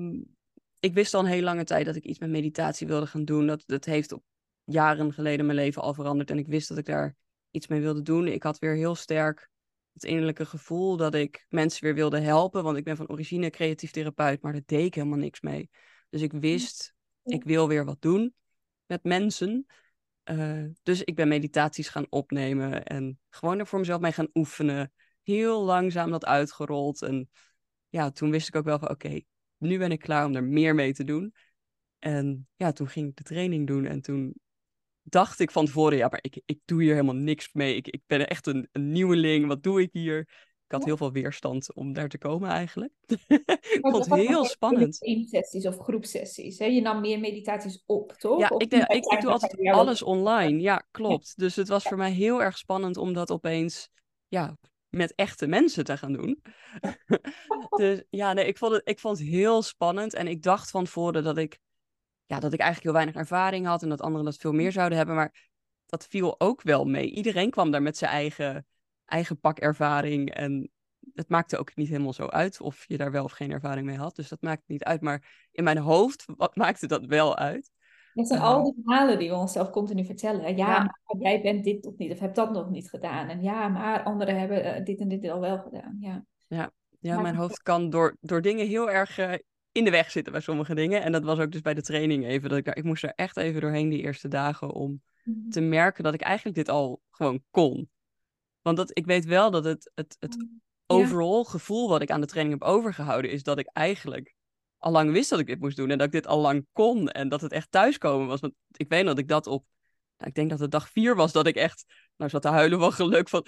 ik 0.80 0.94
wist 0.94 1.14
al 1.14 1.20
een 1.20 1.26
hele 1.26 1.44
lange 1.44 1.64
tijd 1.64 1.86
dat 1.86 1.96
ik 1.96 2.04
iets 2.04 2.20
met 2.20 2.30
meditatie 2.30 2.88
wilde 2.88 3.08
gaan 3.08 3.26
doen. 3.26 3.48
Dat, 3.48 3.64
dat 3.66 3.86
heeft 3.86 4.12
op 4.12 4.24
jaren 4.64 5.14
geleden 5.14 5.46
mijn 5.46 5.58
leven 5.58 5.82
al 5.82 5.94
veranderd. 5.94 6.30
En 6.30 6.38
ik 6.38 6.48
wist 6.48 6.68
dat 6.68 6.78
ik 6.78 6.86
daar 6.86 7.16
iets 7.52 7.68
mee 7.68 7.82
wilde 7.82 8.02
doen. 8.02 8.28
Ik 8.28 8.44
had 8.44 8.60
weer 8.60 8.76
heel 8.76 8.96
sterk 8.96 9.50
het 9.96 10.04
innerlijke 10.04 10.46
gevoel 10.46 10.98
dat 10.98 11.14
ik 11.14 11.46
mensen 11.50 11.84
weer 11.84 11.94
wilde 11.94 12.20
helpen. 12.20 12.64
Want 12.64 12.78
ik 12.78 12.84
ben 12.84 12.98
van 12.98 13.10
origine 13.10 13.50
creatief 13.50 13.92
therapeut, 13.92 14.42
maar 14.42 14.52
daar 14.52 14.62
deed 14.66 14.86
ik 14.86 14.96
helemaal 14.96 15.18
niks 15.18 15.42
mee. 15.42 15.70
Dus 16.10 16.22
ik 16.22 16.32
wist, 16.32 16.96
ik 17.24 17.44
wil 17.44 17.68
weer 17.68 17.86
wat 17.86 18.02
doen 18.02 18.34
met 18.86 19.04
mensen. 19.04 19.66
Uh, 20.32 20.64
dus 20.84 21.04
ik 21.04 21.16
ben 21.16 21.28
meditaties 21.28 21.90
gaan 21.90 22.06
opnemen 22.10 22.84
en 22.84 23.20
gewoon 23.30 23.60
er 23.60 23.68
voor 23.68 23.80
mezelf 23.80 24.02
mee 24.02 24.12
gaan 24.12 24.30
oefenen. 24.34 24.94
Heel 25.24 25.64
langzaam 25.64 26.12
dat 26.12 26.26
uitgerold. 26.26 27.02
En 27.02 27.30
ja, 27.90 28.12
toen 28.12 28.32
wist 28.32 28.48
ik 28.48 28.56
ook 28.56 28.66
wel 28.66 28.80
van 28.80 28.90
oké, 28.90 29.22
nu 29.58 29.78
ben 29.78 29.92
ik 29.92 30.00
klaar 30.00 30.26
om 30.26 30.36
er 30.36 30.44
meer 30.44 30.76
mee 30.76 30.94
te 30.94 31.04
doen. 31.04 31.34
En 32.00 32.48
ja, 32.56 32.72
toen 32.72 32.88
ging 32.88 33.10
ik 33.10 33.16
de 33.16 33.24
training 33.24 33.68
doen 33.68 33.86
en 33.86 34.02
toen 34.02 34.36
dacht 35.08 35.40
ik 35.40 35.52
van 35.52 35.66
tevoren, 35.66 35.98
ja, 35.98 36.08
maar 36.08 36.20
ik, 36.22 36.42
ik 36.46 36.60
doe 36.66 36.82
hier 36.82 36.94
helemaal 36.94 37.16
niks 37.16 37.54
mee. 37.54 37.76
Ik, 37.76 37.88
ik 37.88 38.02
ben 38.08 38.28
echt 38.28 38.48
een, 38.48 38.68
een 38.72 38.92
nieuweling. 38.92 39.48
Wat 39.48 39.64
doe 39.64 39.82
ik 39.82 39.90
hier? 39.92 40.20
Ik 40.66 40.72
had 40.72 40.86
heel 40.86 40.98
veel 40.98 41.12
weerstand 41.12 41.74
om 41.74 41.94
daar 41.94 42.08
te 42.10 42.18
komen 42.18 42.50
eigenlijk. 42.50 42.92
ik 43.08 43.78
vond 43.82 44.06
het 44.06 44.20
heel 44.20 44.46
spannend. 44.46 44.96
sessies 45.30 45.68
of 45.68 45.78
groepsessies. 45.78 46.60
Hè? 46.60 46.66
Je 46.66 46.82
nam 46.82 47.02
meer 47.02 47.20
meditaties 47.20 47.84
op, 47.86 48.12
toch? 48.12 48.40
Ja, 48.40 48.50
ik, 48.58 48.74
ik, 48.74 49.06
ik, 49.06 49.22
doe 49.22 49.32
altijd 49.32 49.70
alles 49.70 50.04
online. 50.04 50.60
Ja, 50.60 50.86
klopt. 50.92 51.34
Dus 51.38 51.56
het 51.56 51.68
was 51.68 51.84
voor 51.84 51.98
mij 51.98 52.12
heel 52.12 52.44
erg 52.44 52.58
spannend 52.58 52.98
om 52.98 53.14
dat 53.14 53.32
opeens 53.32 53.90
ja, 54.28 54.58
met 54.90 55.16
echte 55.16 55.48
mensen 55.48 55.84
te 55.84 55.98
gaan 55.98 56.14
doen. 56.14 56.42
dus 57.82 58.04
ja, 58.10 58.34
nee, 58.34 58.46
ik 58.46 58.58
vond, 58.58 58.72
het, 58.72 58.82
ik 58.84 59.00
vond 59.00 59.18
het 59.18 59.28
heel 59.28 59.62
spannend. 59.62 60.14
En 60.14 60.28
ik 60.28 60.44
dacht 60.44 60.70
van 60.70 60.84
tevoren 60.84 61.24
dat 61.24 61.38
ik 61.38 61.60
ja, 62.26 62.40
dat 62.40 62.54
ik 62.54 62.60
eigenlijk 62.60 62.84
heel 62.84 63.04
weinig 63.06 63.16
ervaring 63.16 63.66
had 63.66 63.84
en 63.84 63.90
dat 63.90 64.02
anderen 64.02 64.26
dat 64.26 64.38
veel 64.38 64.54
meer 64.54 64.72
zouden 64.72 64.98
hebben. 64.98 65.16
Maar 65.16 65.50
dat 65.86 66.08
viel 66.08 66.40
ook 66.40 66.62
wel 66.62 66.86
mee. 66.86 67.12
Iedereen 67.12 67.50
kwam 67.50 67.72
daar 67.72 67.82
met 67.82 67.98
zijn 67.98 68.12
eigen, 68.12 68.66
eigen 69.06 69.40
pak 69.40 69.60
ervaring. 69.60 70.34
En 70.34 70.72
het 71.14 71.30
maakte 71.30 71.58
ook 71.58 71.76
niet 71.76 71.88
helemaal 71.88 72.14
zo 72.14 72.28
uit 72.28 72.62
of 72.62 72.86
je 72.88 72.98
daar 72.98 73.12
wel 73.12 73.24
of 73.24 73.32
geen 73.32 73.52
ervaring 73.52 73.86
mee 73.86 73.98
had. 73.98 74.16
Dus 74.16 74.30
dat 74.30 74.42
maakt 74.42 74.64
niet 74.68 74.84
uit. 74.84 75.02
Maar 75.02 75.48
in 75.52 75.64
mijn 75.64 75.78
hoofd 75.78 76.26
wat 76.38 76.56
maakte 76.56 76.88
dat 76.88 77.06
wel 77.06 77.38
uit. 77.38 77.74
Het 78.14 78.28
zijn 78.28 78.42
al 78.42 78.64
die 78.64 78.84
verhalen 78.84 79.20
die 79.20 79.30
we 79.30 79.36
onszelf 79.36 79.70
continu 79.70 80.06
vertellen. 80.06 80.58
Ja, 80.58 80.80
maar 80.80 81.22
jij 81.22 81.42
bent 81.42 81.64
dit 81.64 81.84
nog 81.84 81.98
niet 81.98 82.12
of 82.12 82.20
hebt 82.20 82.36
dat 82.36 82.52
nog 82.52 82.70
niet 82.70 82.90
gedaan. 82.90 83.28
En 83.28 83.42
ja, 83.42 83.68
maar 83.68 84.04
anderen 84.04 84.40
hebben 84.40 84.64
eh, 84.64 84.84
dit 84.84 85.00
en 85.00 85.08
dit 85.08 85.30
al 85.30 85.40
wel 85.40 85.60
gedaan. 85.60 85.98
Ja, 86.00 86.26
ja. 86.48 86.72
ja 87.00 87.22
mijn 87.22 87.36
hoofd 87.36 87.62
kan 87.62 87.90
door, 87.90 88.18
door 88.22 88.42
dingen 88.42 88.68
heel 88.68 88.92
erg 88.92 89.20
uh, 89.20 89.34
in 89.76 89.84
de 89.84 89.92
weg 89.92 90.12
zitten 90.12 90.32
bij 90.32 90.42
sommige 90.42 90.76
dingen. 90.76 91.04
En 91.04 91.12
dat 91.12 91.24
was 91.24 91.40
ook 91.40 91.52
dus 91.52 91.62
bij 91.62 91.74
de 91.74 91.82
training 91.82 92.26
even. 92.26 92.50
Dat 92.50 92.58
ik, 92.58 92.66
daar, 92.66 92.78
ik 92.78 92.84
moest 92.84 93.04
er 93.04 93.14
echt 93.16 93.38
even 93.38 93.62
doorheen 93.62 93.90
die 93.90 94.02
eerste 94.02 94.28
dagen 94.28 94.72
om 94.72 95.02
mhm. 95.24 95.50
te 95.50 95.62
merken 95.62 96.04
dat 96.04 96.14
ik 96.14 96.22
eigenlijk 96.22 96.56
dit 96.56 96.70
al 96.70 97.02
gewoon 97.10 97.44
kon. 97.52 97.90
Want 98.62 98.78
dat, 98.78 98.98
ik 98.98 99.06
weet 99.06 99.26
wel 99.26 99.52
dat 99.52 99.64
het, 99.64 99.92
het, 99.96 100.16
het 100.20 100.38
mhm. 100.38 100.46
overall 100.86 101.44
gevoel 101.44 101.90
wat 101.90 102.02
ik 102.02 102.12
aan 102.12 102.22
de 102.22 102.28
training 102.28 102.60
heb 102.60 102.70
overgehouden 102.70 103.32
is 103.32 103.44
dat 103.44 103.60
ik 103.60 103.70
eigenlijk 103.74 104.36
al 104.78 104.92
lang 104.92 105.12
wist 105.12 105.30
dat 105.30 105.40
ik 105.40 105.48
dit 105.48 105.60
moest 105.60 105.78
doen 105.78 105.90
en 105.90 105.98
dat 105.98 106.08
ik 106.08 106.14
dit 106.14 106.28
al 106.28 106.40
lang 106.40 106.68
kon 106.72 107.10
en 107.10 107.30
dat 107.30 107.42
het 107.42 107.52
echt 107.52 107.72
thuiskomen 107.72 108.28
was. 108.28 108.40
Want 108.40 108.54
ik 108.72 108.90
weet 108.90 109.06
dat 109.06 109.18
ik 109.18 109.28
dat 109.28 109.48
op, 109.48 109.66
nou, 110.18 110.30
ik 110.30 110.36
denk 110.36 110.50
dat 110.50 110.60
het 110.60 110.72
dag 110.72 110.90
vier 110.90 111.16
was 111.16 111.32
dat 111.32 111.48
ik 111.48 111.56
echt, 111.56 111.86
nou 112.18 112.30
zat 112.30 112.42
te 112.42 112.48
huilen 112.48 112.80
van 112.80 112.92
geluk 112.92 113.30
van, 113.30 113.46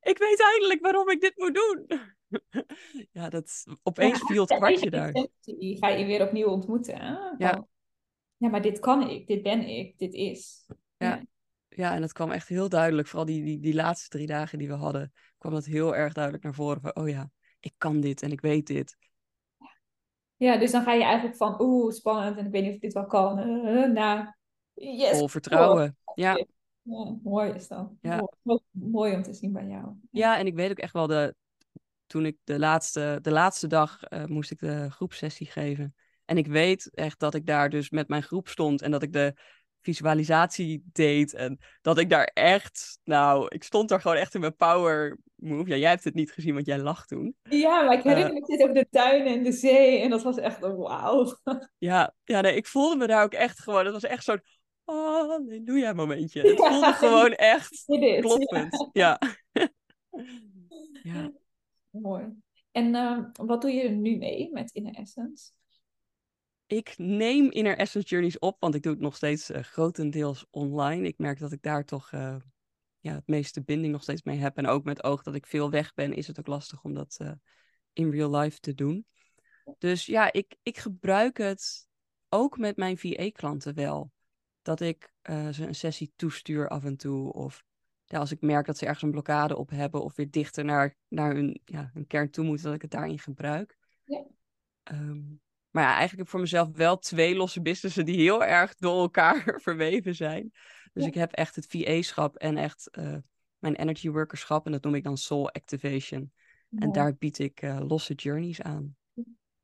ik 0.00 0.18
weet 0.18 0.42
eindelijk 0.42 0.80
waarom 0.80 1.08
ik 1.08 1.20
dit 1.20 1.32
moet 1.36 1.54
doen. 1.54 1.86
ja, 3.18 3.28
dat 3.28 3.64
opeens 3.82 4.22
viel 4.26 4.40
het 4.40 4.56
kwartje 4.56 4.90
daar. 4.90 5.12
Die 5.40 5.76
ga 5.76 5.88
je 5.88 6.06
weer 6.06 6.22
opnieuw 6.22 6.48
ontmoeten. 6.48 7.00
Hè? 7.00 7.12
Ja. 7.38 7.66
ja, 8.36 8.48
maar 8.48 8.62
dit 8.62 8.78
kan 8.78 9.10
ik, 9.10 9.26
dit 9.26 9.42
ben 9.42 9.68
ik, 9.68 9.98
dit 9.98 10.14
is. 10.14 10.66
Ja, 10.96 11.22
ja. 11.68 11.94
en 11.94 12.00
dat 12.00 12.12
kwam 12.12 12.30
echt 12.30 12.48
heel 12.48 12.68
duidelijk. 12.68 13.08
Vooral 13.08 13.26
die, 13.26 13.44
die, 13.44 13.60
die 13.60 13.74
laatste 13.74 14.08
drie 14.08 14.26
dagen 14.26 14.58
die 14.58 14.68
we 14.68 14.74
hadden, 14.74 15.12
kwam 15.38 15.52
dat 15.52 15.64
heel 15.64 15.96
erg 15.96 16.12
duidelijk 16.12 16.44
naar 16.44 16.54
voren. 16.54 16.80
Van, 16.80 16.96
oh 16.96 17.08
ja, 17.08 17.30
ik 17.60 17.74
kan 17.78 18.00
dit 18.00 18.22
en 18.22 18.32
ik 18.32 18.40
weet 18.40 18.66
dit. 18.66 18.96
Ja, 20.36 20.56
dus 20.56 20.70
dan 20.70 20.82
ga 20.82 20.92
je 20.92 21.02
eigenlijk 21.02 21.36
van, 21.36 21.60
oeh, 21.60 21.92
spannend 21.92 22.36
en 22.36 22.46
ik 22.46 22.52
weet 22.52 22.62
niet 22.62 22.70
of 22.70 22.76
ik 22.76 22.82
dit 22.82 22.92
wel 22.92 23.06
kan, 23.06 23.38
uh, 23.38 23.88
naar 24.00 24.38
yes. 24.74 25.18
Vol 25.18 25.28
vertrouwen. 25.28 25.96
Ja. 26.14 26.46
Ja. 26.88 27.16
mooi 27.22 27.52
is 27.52 27.68
dat. 27.68 27.90
Ja. 28.00 28.28
Mooi, 28.42 28.60
mooi, 28.70 29.14
om 29.14 29.22
te 29.22 29.32
zien 29.32 29.52
bij 29.52 29.66
jou. 29.66 29.92
Ja. 30.10 30.38
en 30.38 30.46
ik 30.46 30.54
weet 30.54 30.70
ook 30.70 30.78
echt 30.78 30.92
wel, 30.92 31.06
de, 31.06 31.34
toen 32.06 32.26
ik 32.26 32.36
de 32.44 32.58
laatste, 32.58 33.18
de 33.22 33.30
laatste 33.30 33.66
dag 33.66 34.00
uh, 34.08 34.24
moest 34.24 34.50
ik 34.50 34.58
de 34.58 34.90
groepsessie 34.90 35.46
geven. 35.46 35.94
En 36.24 36.36
ik 36.36 36.46
weet 36.46 36.90
echt 36.94 37.18
dat 37.18 37.34
ik 37.34 37.46
daar 37.46 37.70
dus 37.70 37.90
met 37.90 38.08
mijn 38.08 38.22
groep 38.22 38.48
stond 38.48 38.82
en 38.82 38.90
dat 38.90 39.02
ik 39.02 39.12
de 39.12 39.34
visualisatie 39.80 40.82
deed. 40.92 41.34
En 41.34 41.58
dat 41.80 41.98
ik 41.98 42.10
daar 42.10 42.30
echt, 42.34 42.98
nou, 43.04 43.46
ik 43.48 43.62
stond 43.62 43.88
daar 43.88 44.00
gewoon 44.00 44.16
echt 44.16 44.34
in 44.34 44.40
mijn 44.40 44.56
power 44.56 45.18
move. 45.34 45.68
Ja, 45.68 45.76
jij 45.76 45.90
hebt 45.90 46.04
het 46.04 46.14
niet 46.14 46.32
gezien, 46.32 46.54
want 46.54 46.66
jij 46.66 46.78
lag 46.78 47.06
toen. 47.06 47.36
Ja, 47.42 47.82
maar 47.82 47.98
ik 47.98 48.02
herinner 48.02 48.32
me 48.32 48.56
uh, 48.56 48.62
over 48.62 48.74
de 48.74 48.86
tuinen 48.90 49.32
en 49.32 49.42
de 49.42 49.52
zee. 49.52 50.00
En 50.00 50.10
dat 50.10 50.22
was 50.22 50.36
echt 50.36 50.62
een 50.62 50.76
wauw. 50.76 51.36
Ja, 51.78 52.14
ja 52.24 52.40
nee, 52.40 52.56
ik 52.56 52.66
voelde 52.66 52.96
me 52.96 53.06
daar 53.06 53.22
ook 53.22 53.32
echt 53.32 53.60
gewoon. 53.60 53.84
Dat 53.84 53.92
was 53.92 54.04
echt 54.04 54.24
zo'n 54.24 54.42
halleluja 54.92 55.92
momentje. 55.92 56.40
Het 56.40 56.56
voelde 56.56 56.92
gewoon 56.92 57.32
echt 57.32 57.84
kloppend. 58.20 58.88
Ja. 58.92 59.18
ja. 59.52 59.68
ja. 61.02 61.32
Mooi. 61.90 62.24
En 62.72 62.94
uh, 62.94 63.24
wat 63.32 63.60
doe 63.60 63.70
je 63.70 63.88
nu 63.88 64.16
mee 64.16 64.52
met 64.52 64.70
Inner 64.70 64.94
Essence? 64.94 65.50
ik 66.68 66.94
neem 66.96 67.50
Inner 67.50 67.76
Essence 67.76 68.08
Journeys 68.08 68.38
op, 68.38 68.56
want 68.60 68.74
ik 68.74 68.82
doe 68.82 68.92
het 68.92 69.00
nog 69.00 69.16
steeds 69.16 69.50
uh, 69.50 69.62
grotendeels 69.62 70.46
online. 70.50 71.06
Ik 71.06 71.18
merk 71.18 71.38
dat 71.38 71.52
ik 71.52 71.62
daar 71.62 71.84
toch 71.84 72.12
uh, 72.12 72.36
ja, 73.00 73.14
het 73.14 73.26
meeste 73.26 73.62
binding 73.62 73.92
nog 73.92 74.02
steeds 74.02 74.22
mee 74.22 74.38
heb. 74.38 74.56
En 74.56 74.66
ook 74.66 74.84
met 74.84 75.04
oog 75.04 75.22
dat 75.22 75.34
ik 75.34 75.46
veel 75.46 75.70
weg 75.70 75.94
ben, 75.94 76.12
is 76.12 76.26
het 76.26 76.38
ook 76.38 76.46
lastig 76.46 76.84
om 76.84 76.94
dat 76.94 77.18
uh, 77.22 77.32
in 77.92 78.10
real 78.10 78.36
life 78.36 78.60
te 78.60 78.74
doen. 78.74 79.06
Dus 79.78 80.06
ja, 80.06 80.32
ik, 80.32 80.56
ik 80.62 80.78
gebruik 80.78 81.36
het 81.36 81.88
ook 82.28 82.58
met 82.58 82.76
mijn 82.76 82.98
VA-klanten 82.98 83.74
wel. 83.74 84.10
Dat 84.68 84.80
ik 84.80 85.12
ze 85.52 85.66
een 85.66 85.74
sessie 85.74 86.12
toestuur 86.16 86.68
af 86.68 86.84
en 86.84 86.96
toe. 86.96 87.32
Of 87.32 87.64
ja, 88.04 88.18
als 88.18 88.32
ik 88.32 88.40
merk 88.40 88.66
dat 88.66 88.78
ze 88.78 88.84
ergens 88.84 89.02
een 89.02 89.10
blokkade 89.10 89.56
op 89.56 89.70
hebben. 89.70 90.02
Of 90.02 90.16
weer 90.16 90.30
dichter 90.30 90.64
naar, 90.64 90.96
naar 91.08 91.34
hun, 91.34 91.60
ja, 91.64 91.90
hun 91.92 92.06
kern 92.06 92.30
toe 92.30 92.44
moeten, 92.44 92.64
dat 92.64 92.74
ik 92.74 92.82
het 92.82 92.90
daarin 92.90 93.18
gebruik. 93.18 93.78
Ja. 94.04 94.24
Um, 94.92 95.40
maar 95.70 95.82
ja, 95.82 95.88
eigenlijk 95.88 96.16
heb 96.16 96.26
ik 96.26 96.30
voor 96.30 96.40
mezelf 96.40 96.68
wel 96.76 96.98
twee 96.98 97.36
losse 97.36 97.60
businessen 97.62 98.04
die 98.04 98.16
heel 98.16 98.44
erg 98.44 98.74
door 98.74 99.00
elkaar 99.00 99.42
verweven 99.62 100.14
zijn. 100.14 100.52
Dus 100.92 101.06
ik 101.06 101.14
heb 101.14 101.32
echt 101.32 101.54
het 101.54 101.66
VA-schap 101.66 102.36
en 102.36 102.56
echt 102.56 102.88
uh, 102.98 103.16
mijn 103.58 103.74
energy 103.74 104.10
workerschap. 104.10 104.66
En 104.66 104.72
dat 104.72 104.82
noem 104.82 104.94
ik 104.94 105.04
dan 105.04 105.16
Soul 105.16 105.50
Activation. 105.50 106.32
En 106.70 106.92
daar 106.92 107.16
bied 107.16 107.38
ik 107.38 107.62
uh, 107.62 107.80
losse 107.80 108.14
journeys 108.14 108.62
aan. 108.62 108.96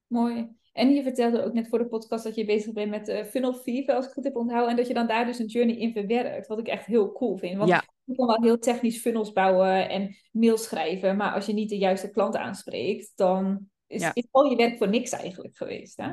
Mooi. 0.06 0.56
En 0.74 0.94
je 0.94 1.02
vertelde 1.02 1.44
ook 1.44 1.52
net 1.52 1.68
voor 1.68 1.78
de 1.78 1.86
podcast 1.86 2.24
dat 2.24 2.34
je 2.34 2.44
bezig 2.44 2.72
bent 2.72 2.90
met 2.90 3.08
uh, 3.08 3.24
Funnel 3.24 3.54
Fever, 3.54 3.94
als 3.94 4.04
ik 4.04 4.10
het 4.10 4.12
goed 4.12 4.24
heb 4.24 4.36
onthouden. 4.36 4.70
En 4.70 4.76
dat 4.76 4.86
je 4.86 4.94
dan 4.94 5.06
daar 5.06 5.26
dus 5.26 5.38
een 5.38 5.46
journey 5.46 5.76
in 5.76 5.92
verwerkt. 5.92 6.46
Wat 6.46 6.58
ik 6.58 6.66
echt 6.66 6.86
heel 6.86 7.12
cool 7.12 7.36
vind. 7.36 7.56
Want 7.56 7.68
ja. 7.68 7.84
je 8.04 8.14
kan 8.14 8.26
wel 8.26 8.42
heel 8.42 8.58
technisch 8.58 9.00
funnels 9.00 9.32
bouwen 9.32 9.88
en 9.88 10.16
mails 10.30 10.62
schrijven. 10.62 11.16
Maar 11.16 11.32
als 11.32 11.46
je 11.46 11.52
niet 11.52 11.68
de 11.68 11.78
juiste 11.78 12.10
klant 12.10 12.36
aanspreekt, 12.36 13.12
dan 13.14 13.68
is, 13.86 14.00
ja. 14.00 14.10
is 14.14 14.26
al 14.30 14.44
je 14.44 14.56
werk 14.56 14.76
voor 14.76 14.88
niks 14.88 15.10
eigenlijk 15.10 15.56
geweest, 15.56 15.96
hè? 15.96 16.12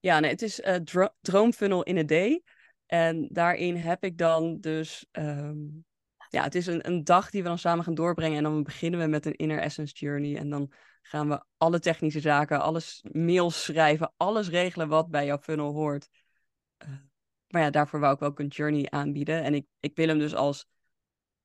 Ja, 0.00 0.20
nee, 0.20 0.30
het 0.30 0.42
is 0.42 0.60
uh, 0.60 0.74
Droomfunnel 1.20 1.82
in 1.82 1.98
a 1.98 2.02
Day. 2.02 2.42
En 2.86 3.28
daarin 3.32 3.76
heb 3.76 4.04
ik 4.04 4.18
dan 4.18 4.60
dus... 4.60 5.06
Ehm, 5.10 5.56
ja, 6.28 6.42
het 6.42 6.54
is 6.54 6.66
een, 6.66 6.86
een 6.86 7.04
dag 7.04 7.30
die 7.30 7.42
we 7.42 7.48
dan 7.48 7.58
samen 7.58 7.84
gaan 7.84 7.94
doorbrengen. 7.94 8.36
En 8.36 8.42
dan 8.42 8.62
beginnen 8.62 9.00
we 9.00 9.06
met 9.06 9.26
een 9.26 9.36
Inner 9.36 9.58
Essence 9.58 9.94
Journey. 9.94 10.36
En 10.36 10.50
dan 10.50 10.72
gaan 11.08 11.28
we 11.28 11.44
alle 11.56 11.78
technische 11.78 12.20
zaken, 12.20 12.60
alles 12.60 13.04
mails 13.12 13.62
schrijven, 13.62 14.12
alles 14.16 14.48
regelen 14.48 14.88
wat 14.88 15.10
bij 15.10 15.26
jouw 15.26 15.38
funnel 15.38 15.72
hoort. 15.72 16.08
Uh, 16.84 16.88
maar 17.46 17.62
ja, 17.62 17.70
daarvoor 17.70 18.00
wou 18.00 18.14
ik 18.14 18.22
ook 18.22 18.38
een 18.38 18.46
journey 18.46 18.90
aanbieden. 18.90 19.42
En 19.42 19.54
ik, 19.54 19.66
ik 19.80 19.96
wil 19.96 20.08
hem 20.08 20.18
dus 20.18 20.34
als 20.34 20.68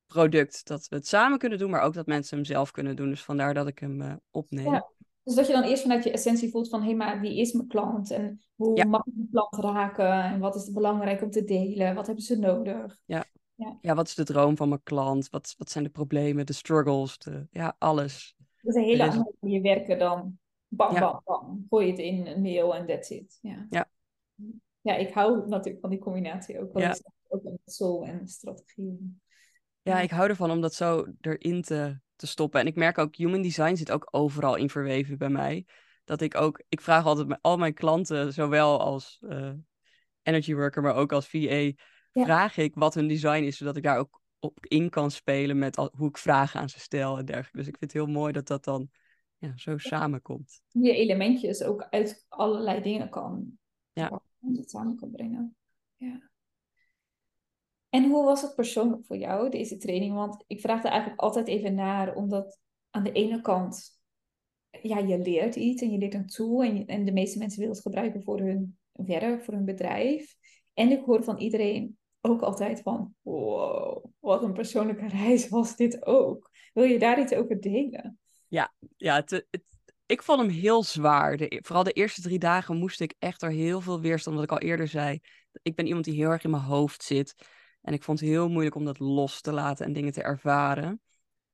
product 0.07 0.67
dat 0.67 0.87
we 0.87 0.95
het 0.95 1.07
samen 1.07 1.37
kunnen 1.37 1.57
doen, 1.57 1.69
maar 1.69 1.81
ook 1.81 1.93
dat 1.93 2.05
mensen 2.05 2.37
hem 2.37 2.45
zelf 2.45 2.71
kunnen 2.71 2.95
doen. 2.95 3.09
Dus 3.09 3.23
vandaar 3.23 3.53
dat 3.53 3.67
ik 3.67 3.79
hem 3.79 4.01
uh, 4.01 4.13
opneem. 4.31 4.73
Ja. 4.73 4.89
Dus 5.23 5.35
dat 5.35 5.47
je 5.47 5.53
dan 5.53 5.63
eerst 5.63 5.81
vanuit 5.81 6.03
je 6.03 6.11
essentie 6.11 6.49
voelt 6.49 6.69
van, 6.69 6.79
hé, 6.79 6.87
hey, 6.87 6.95
maar 6.95 7.19
wie 7.19 7.39
is 7.39 7.51
mijn 7.51 7.67
klant? 7.67 8.11
En 8.11 8.41
hoe 8.55 8.85
mag 8.85 9.05
ik 9.05 9.13
mijn 9.15 9.29
klant 9.31 9.55
raken? 9.55 10.23
En 10.23 10.39
wat 10.39 10.55
is 10.55 10.63
het 10.63 10.73
belangrijk 10.73 11.21
om 11.21 11.31
te 11.31 11.43
delen? 11.43 11.95
Wat 11.95 12.05
hebben 12.05 12.23
ze 12.23 12.39
nodig? 12.39 12.99
Ja, 13.05 13.25
ja. 13.55 13.77
ja 13.81 13.95
wat 13.95 14.07
is 14.07 14.15
de 14.15 14.23
droom 14.23 14.57
van 14.57 14.69
mijn 14.69 14.83
klant? 14.83 15.29
Wat, 15.29 15.55
wat 15.57 15.69
zijn 15.69 15.83
de 15.83 15.89
problemen, 15.89 16.45
de 16.45 16.53
struggles? 16.53 17.17
De, 17.17 17.47
ja, 17.51 17.75
alles. 17.77 18.35
Dat 18.61 18.75
is 18.75 18.81
een 18.81 18.87
hele 18.87 19.09
andere 19.09 19.35
manier 19.39 19.61
werken 19.61 19.99
dan 19.99 20.39
bam, 20.67 20.93
bam, 20.93 21.21
bam. 21.25 21.65
Gooi 21.69 21.85
je 21.85 21.91
het 21.91 22.01
in 22.01 22.27
een 22.27 22.41
mail 22.41 22.75
en 22.75 22.87
that's 22.87 23.09
it. 23.09 23.39
Ja. 23.41 23.67
ja. 23.69 23.89
Ja, 24.81 24.95
ik 24.95 25.13
hou 25.13 25.47
natuurlijk 25.47 25.81
van 25.81 25.89
die 25.89 25.99
combinatie 25.99 26.59
ook. 26.59 26.79
Ja. 26.79 26.95
Ook 27.27 27.43
met 27.43 27.59
soul 27.65 28.05
en 28.05 28.27
strategie. 28.27 29.19
Ja, 29.81 29.99
ik 29.99 30.11
hou 30.11 30.29
ervan 30.29 30.51
om 30.51 30.61
dat 30.61 30.73
zo 30.73 31.05
erin 31.21 31.61
te 31.61 31.99
te 32.21 32.27
stoppen. 32.27 32.59
En 32.59 32.67
ik 32.67 32.75
merk 32.75 32.97
ook, 32.97 33.15
human 33.15 33.41
design 33.41 33.75
zit 33.75 33.91
ook 33.91 34.07
overal 34.11 34.55
in 34.55 34.69
verweven 34.69 35.17
bij 35.17 35.29
mij. 35.29 35.65
Dat 36.03 36.21
ik 36.21 36.35
ook, 36.35 36.63
ik 36.69 36.81
vraag 36.81 37.05
altijd 37.05 37.27
met 37.27 37.39
al 37.41 37.57
mijn 37.57 37.73
klanten, 37.73 38.33
zowel 38.33 38.79
als 38.79 39.19
uh, 39.21 39.51
energy 40.21 40.53
worker, 40.53 40.81
maar 40.81 40.95
ook 40.95 41.11
als 41.11 41.27
VA, 41.27 41.71
vraag 42.11 42.57
ik 42.57 42.75
wat 42.75 42.93
hun 42.93 43.07
design 43.07 43.43
is, 43.43 43.57
zodat 43.57 43.75
ik 43.75 43.83
daar 43.83 43.97
ook 43.97 44.20
op 44.41 44.65
in 44.65 44.89
kan 44.89 45.11
spelen 45.11 45.57
met 45.57 45.77
al, 45.77 45.91
hoe 45.95 46.07
ik 46.07 46.17
vragen 46.17 46.59
aan 46.59 46.69
ze 46.69 46.79
stel 46.79 47.17
en 47.17 47.25
dergelijke. 47.25 47.57
Dus 47.57 47.67
ik 47.67 47.77
vind 47.77 47.93
het 47.93 48.01
heel 48.01 48.11
mooi 48.11 48.33
dat 48.33 48.47
dat 48.47 48.63
dan 48.63 48.89
ja, 49.37 49.57
zo 49.57 49.77
samenkomt. 49.77 50.61
Je 50.67 50.95
elementjes 50.95 51.63
ook 51.63 51.87
uit 51.89 52.25
allerlei 52.29 52.81
dingen 52.81 53.09
kan, 53.09 53.59
ja. 53.93 54.21
het 54.39 54.69
samen 54.69 54.95
kan 54.95 55.11
brengen. 55.11 55.55
Ja. 55.95 56.29
En 57.89 58.09
hoe 58.09 58.25
was 58.25 58.41
het 58.41 58.55
persoonlijk 58.55 59.05
voor 59.05 59.17
jou, 59.17 59.49
deze 59.49 59.77
training? 59.77 60.13
Want 60.13 60.43
ik 60.47 60.59
vraag 60.59 60.83
er 60.83 60.91
eigenlijk 60.91 61.21
altijd 61.21 61.47
even 61.47 61.75
naar, 61.75 62.15
omdat 62.15 62.59
aan 62.89 63.03
de 63.03 63.11
ene 63.11 63.41
kant, 63.41 63.99
ja, 64.81 64.97
je 64.97 65.19
leert 65.19 65.55
iets 65.55 65.81
en 65.81 65.91
je 65.91 65.97
leert 65.97 66.13
een 66.13 66.27
tool 66.27 66.63
en, 66.63 66.85
en 66.85 67.05
de 67.05 67.11
meeste 67.11 67.37
mensen 67.37 67.59
willen 67.59 67.73
het 67.73 67.83
gebruiken 67.83 68.23
voor 68.23 68.39
hun 68.39 68.77
werk, 68.91 69.43
voor 69.43 69.53
hun 69.53 69.65
bedrijf. 69.65 70.35
En 70.73 70.91
ik 70.91 71.03
hoor 71.03 71.23
van 71.23 71.37
iedereen 71.37 71.97
ook 72.21 72.41
altijd 72.41 72.81
van, 72.81 73.15
wow, 73.21 74.05
wat 74.19 74.43
een 74.43 74.53
persoonlijke 74.53 75.07
reis 75.23 75.49
was 75.49 75.75
dit 75.75 76.05
ook. 76.05 76.49
Wil 76.73 76.83
je 76.83 76.99
daar 76.99 77.19
iets 77.19 77.33
over 77.33 77.61
delen? 77.61 78.19
Ja, 78.47 78.73
ja 78.97 79.15
het, 79.15 79.45
ik 80.05 80.23
vond 80.23 80.39
hem 80.39 80.49
heel 80.49 80.83
zwaar. 80.83 81.37
De, 81.37 81.59
vooral 81.63 81.83
de 81.83 81.91
eerste 81.91 82.21
drie 82.21 82.39
dagen 82.39 82.77
moest 82.77 83.01
ik 83.01 83.15
echt 83.19 83.41
er 83.41 83.51
heel 83.51 83.81
veel 83.81 84.01
weerstand, 84.01 84.35
wat 84.35 84.45
ik 84.45 84.51
al 84.51 84.59
eerder 84.59 84.87
zei. 84.87 85.19
Ik 85.61 85.75
ben 85.75 85.87
iemand 85.87 86.05
die 86.05 86.15
heel 86.15 86.29
erg 86.29 86.43
in 86.43 86.49
mijn 86.49 86.63
hoofd 86.63 87.03
zit. 87.03 87.35
En 87.81 87.93
ik 87.93 88.03
vond 88.03 88.19
het 88.19 88.29
heel 88.29 88.49
moeilijk 88.49 88.75
om 88.75 88.85
dat 88.85 88.99
los 88.99 89.41
te 89.41 89.51
laten 89.51 89.85
en 89.85 89.93
dingen 89.93 90.11
te 90.11 90.21
ervaren. 90.21 91.01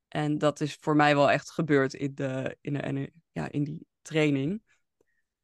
En 0.07 0.37
dat 0.37 0.61
is 0.61 0.77
voor 0.79 0.95
mij 0.95 1.15
wel 1.15 1.31
echt 1.31 1.51
gebeurd 1.51 1.93
in, 1.93 2.15
de, 2.15 2.57
in, 2.61 2.73
de, 2.73 3.11
ja, 3.31 3.51
in 3.51 3.63
die 3.63 3.87
training. 4.01 4.63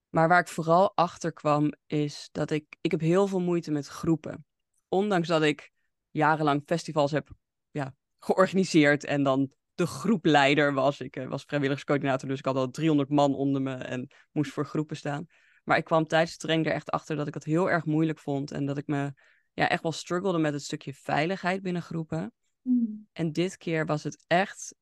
Maar 0.10 0.28
waar 0.28 0.40
ik 0.40 0.48
vooral 0.48 0.96
achter 0.96 1.34
kwam, 1.34 1.74
is 1.86 2.30
dat 2.32 2.52
ik, 2.52 2.76
ik 2.82 2.92
heb 2.92 3.00
heel 3.00 3.28
veel 3.28 3.42
moeite 3.42 3.72
met 3.72 3.88
groepen. 3.88 4.46
Ondanks 4.94 5.28
dat 5.28 5.42
ik 5.42 5.72
jarenlang 6.10 6.62
festivals 6.66 7.12
heb 7.12 7.30
ja, 7.72 7.96
georganiseerd 8.20 9.04
en 9.04 9.24
dan 9.24 9.52
de 9.76 9.86
groepleider 9.86 10.74
was. 10.74 11.00
Ik 11.00 11.16
eh, 11.16 11.28
was 11.28 11.44
vrijwilligerscoördinator, 11.44 12.30
dus 12.30 12.40
ik 12.40 12.46
had 12.46 12.56
al 12.56 12.70
300 12.70 13.10
man 13.10 13.36
onder 13.36 13.62
me 13.62 13.74
en 13.74 14.12
moest 14.32 14.52
voor 14.52 14.66
groepen 14.66 14.96
staan. 14.96 15.28
Maar 15.64 15.78
ik 15.78 15.84
kwam 15.84 16.08
tijdens 16.08 16.32
de 16.32 16.38
training 16.38 16.68
er 16.68 16.76
echt 16.76 16.90
achter 16.90 17.16
dat 17.16 17.28
ik 17.28 17.34
het 17.34 17.44
heel 17.44 17.70
erg 17.70 17.86
moeilijk 17.86 18.20
vond 18.20 18.52
en 18.52 18.66
dat 18.66 18.78
ik 18.78 18.88
me 18.88 19.14
ja, 19.54 19.70
echt 19.70 19.84
wel 19.84 19.92
struggelde 19.92 20.38
met 20.38 20.54
het 20.54 20.64
stukje 20.64 20.94
veiligheid 20.94 21.62
binnen 21.62 21.82
groepen. 21.82 22.34
Mm. 22.62 23.08
En 23.12 23.32
dit 23.32 23.58
keer 23.58 23.86
was 23.86 24.04
het 24.04 24.24
echt. 24.28 24.76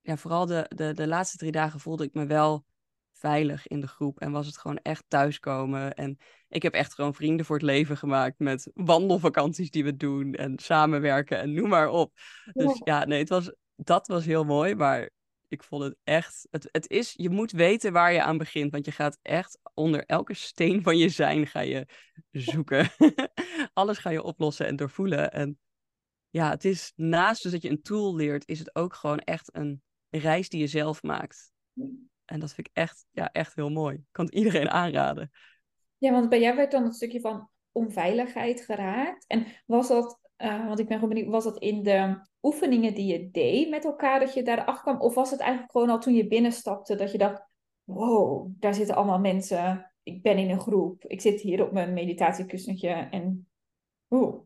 Ja, 0.00 0.16
vooral 0.16 0.46
de, 0.46 0.70
de, 0.74 0.92
de 0.92 1.06
laatste 1.06 1.36
drie 1.36 1.52
dagen 1.52 1.80
voelde 1.80 2.04
ik 2.04 2.14
me 2.14 2.26
wel 2.26 2.64
veilig 3.22 3.66
in 3.66 3.80
de 3.80 3.86
groep. 3.86 4.20
En 4.20 4.32
was 4.32 4.46
het 4.46 4.58
gewoon 4.58 4.78
echt 4.82 5.04
thuiskomen. 5.08 5.94
En 5.94 6.18
ik 6.48 6.62
heb 6.62 6.72
echt 6.72 6.94
gewoon 6.94 7.14
vrienden 7.14 7.46
voor 7.46 7.56
het 7.56 7.64
leven 7.64 7.96
gemaakt 7.96 8.38
met 8.38 8.70
wandelvakanties 8.74 9.70
die 9.70 9.84
we 9.84 9.96
doen. 9.96 10.34
En 10.34 10.58
samenwerken 10.58 11.38
en 11.38 11.52
noem 11.52 11.68
maar 11.68 11.88
op. 11.88 12.12
Dus 12.52 12.80
ja, 12.84 12.98
ja 12.98 13.04
nee, 13.04 13.18
het 13.18 13.28
was, 13.28 13.52
dat 13.76 14.06
was 14.06 14.24
heel 14.24 14.44
mooi. 14.44 14.74
Maar 14.74 15.10
ik 15.48 15.62
vond 15.62 15.82
het 15.82 15.96
echt. 16.04 16.46
Het, 16.50 16.68
het 16.72 16.88
is, 16.90 17.12
je 17.16 17.30
moet 17.30 17.50
weten 17.50 17.92
waar 17.92 18.12
je 18.12 18.22
aan 18.22 18.38
begint. 18.38 18.70
Want 18.72 18.84
je 18.84 18.92
gaat 18.92 19.18
echt 19.22 19.58
onder 19.74 20.04
elke 20.04 20.34
steen 20.34 20.82
van 20.82 20.98
je 20.98 21.08
zijn 21.08 21.46
ga 21.46 21.60
je 21.60 21.86
zoeken. 22.30 22.90
Alles 23.72 23.98
ga 23.98 24.10
je 24.10 24.22
oplossen 24.22 24.66
en 24.66 24.76
doorvoelen. 24.76 25.32
En 25.32 25.58
ja, 26.30 26.50
het 26.50 26.64
is 26.64 26.92
naast 26.96 27.42
dus 27.42 27.52
dat 27.52 27.62
je 27.62 27.70
een 27.70 27.82
tool 27.82 28.14
leert, 28.14 28.48
is 28.48 28.58
het 28.58 28.74
ook 28.74 28.94
gewoon 28.94 29.18
echt 29.18 29.54
een 29.54 29.82
reis 30.10 30.48
die 30.48 30.60
je 30.60 30.66
zelf 30.66 31.02
maakt. 31.02 31.52
En 32.24 32.40
dat 32.40 32.52
vind 32.52 32.66
ik 32.66 32.76
echt, 32.76 33.06
ja, 33.10 33.32
echt 33.32 33.54
heel 33.54 33.70
mooi. 33.70 33.94
Ik 33.94 34.04
kan 34.10 34.24
het 34.24 34.34
iedereen 34.34 34.70
aanraden. 34.80 35.30
Ja, 35.98 36.12
want 36.12 36.28
bij 36.28 36.40
jou 36.40 36.56
werd 36.56 36.70
dan 36.70 36.84
het 36.84 36.94
stukje 36.94 37.20
van 37.20 37.48
onveiligheid 37.72 38.60
geraakt. 38.60 39.24
En 39.26 39.46
was 39.66 39.88
dat, 39.88 40.20
uh, 40.38 40.66
want 40.66 40.78
ik 40.78 40.88
ben 40.88 40.98
gewoon 40.98 41.14
benieuwd, 41.14 41.30
was 41.30 41.44
dat 41.44 41.58
in 41.58 41.82
de 41.82 42.26
oefeningen 42.42 42.94
die 42.94 43.06
je 43.06 43.30
deed 43.30 43.68
met 43.68 43.84
elkaar, 43.84 44.20
dat 44.20 44.34
je 44.34 44.42
daarachter 44.42 44.82
kwam? 44.82 45.00
Of 45.00 45.14
was 45.14 45.30
het 45.30 45.40
eigenlijk 45.40 45.72
gewoon 45.72 45.90
al 45.90 45.98
toen 45.98 46.14
je 46.14 46.26
binnenstapte 46.26 46.94
dat 46.94 47.12
je 47.12 47.18
dacht, 47.18 47.42
wow, 47.84 48.50
daar 48.58 48.74
zitten 48.74 48.94
allemaal 48.94 49.18
mensen. 49.18 49.92
Ik 50.02 50.22
ben 50.22 50.38
in 50.38 50.50
een 50.50 50.60
groep. 50.60 51.04
Ik 51.04 51.20
zit 51.20 51.40
hier 51.40 51.64
op 51.64 51.72
mijn 51.72 51.92
meditatiekussentje 51.92 52.88
en 52.88 53.48
oeh. 54.10 54.41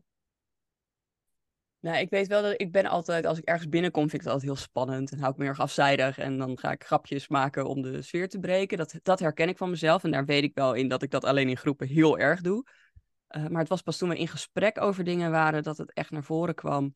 Nou, 1.87 1.99
ik 1.99 2.09
weet 2.09 2.27
wel 2.27 2.41
dat 2.41 2.61
ik 2.61 2.71
ben 2.71 2.85
altijd, 2.85 3.25
als 3.25 3.37
ik 3.37 3.45
ergens 3.45 3.69
binnenkom, 3.69 4.01
vind 4.01 4.13
ik 4.13 4.19
het 4.19 4.29
altijd 4.29 4.51
heel 4.51 4.61
spannend. 4.61 5.11
En 5.11 5.19
hou 5.19 5.31
ik 5.31 5.37
me 5.37 5.45
erg 5.45 5.59
afzijdig. 5.59 6.17
En 6.17 6.37
dan 6.37 6.59
ga 6.59 6.71
ik 6.71 6.83
grapjes 6.83 7.27
maken 7.27 7.67
om 7.67 7.81
de 7.81 8.01
sfeer 8.01 8.29
te 8.29 8.39
breken. 8.39 8.77
Dat, 8.77 8.99
dat 9.03 9.19
herken 9.19 9.47
ik 9.47 9.57
van 9.57 9.69
mezelf. 9.69 10.03
En 10.03 10.11
daar 10.11 10.25
weet 10.25 10.43
ik 10.43 10.51
wel 10.53 10.73
in 10.73 10.87
dat 10.87 11.01
ik 11.01 11.11
dat 11.11 11.23
alleen 11.23 11.49
in 11.49 11.57
groepen 11.57 11.87
heel 11.87 12.17
erg 12.17 12.41
doe. 12.41 12.67
Uh, 13.29 13.47
maar 13.47 13.59
het 13.59 13.69
was 13.69 13.81
pas 13.81 13.97
toen 13.97 14.09
we 14.09 14.17
in 14.17 14.27
gesprek 14.27 14.81
over 14.81 15.03
dingen 15.03 15.31
waren 15.31 15.63
dat 15.63 15.77
het 15.77 15.93
echt 15.93 16.11
naar 16.11 16.23
voren 16.23 16.55
kwam. 16.55 16.95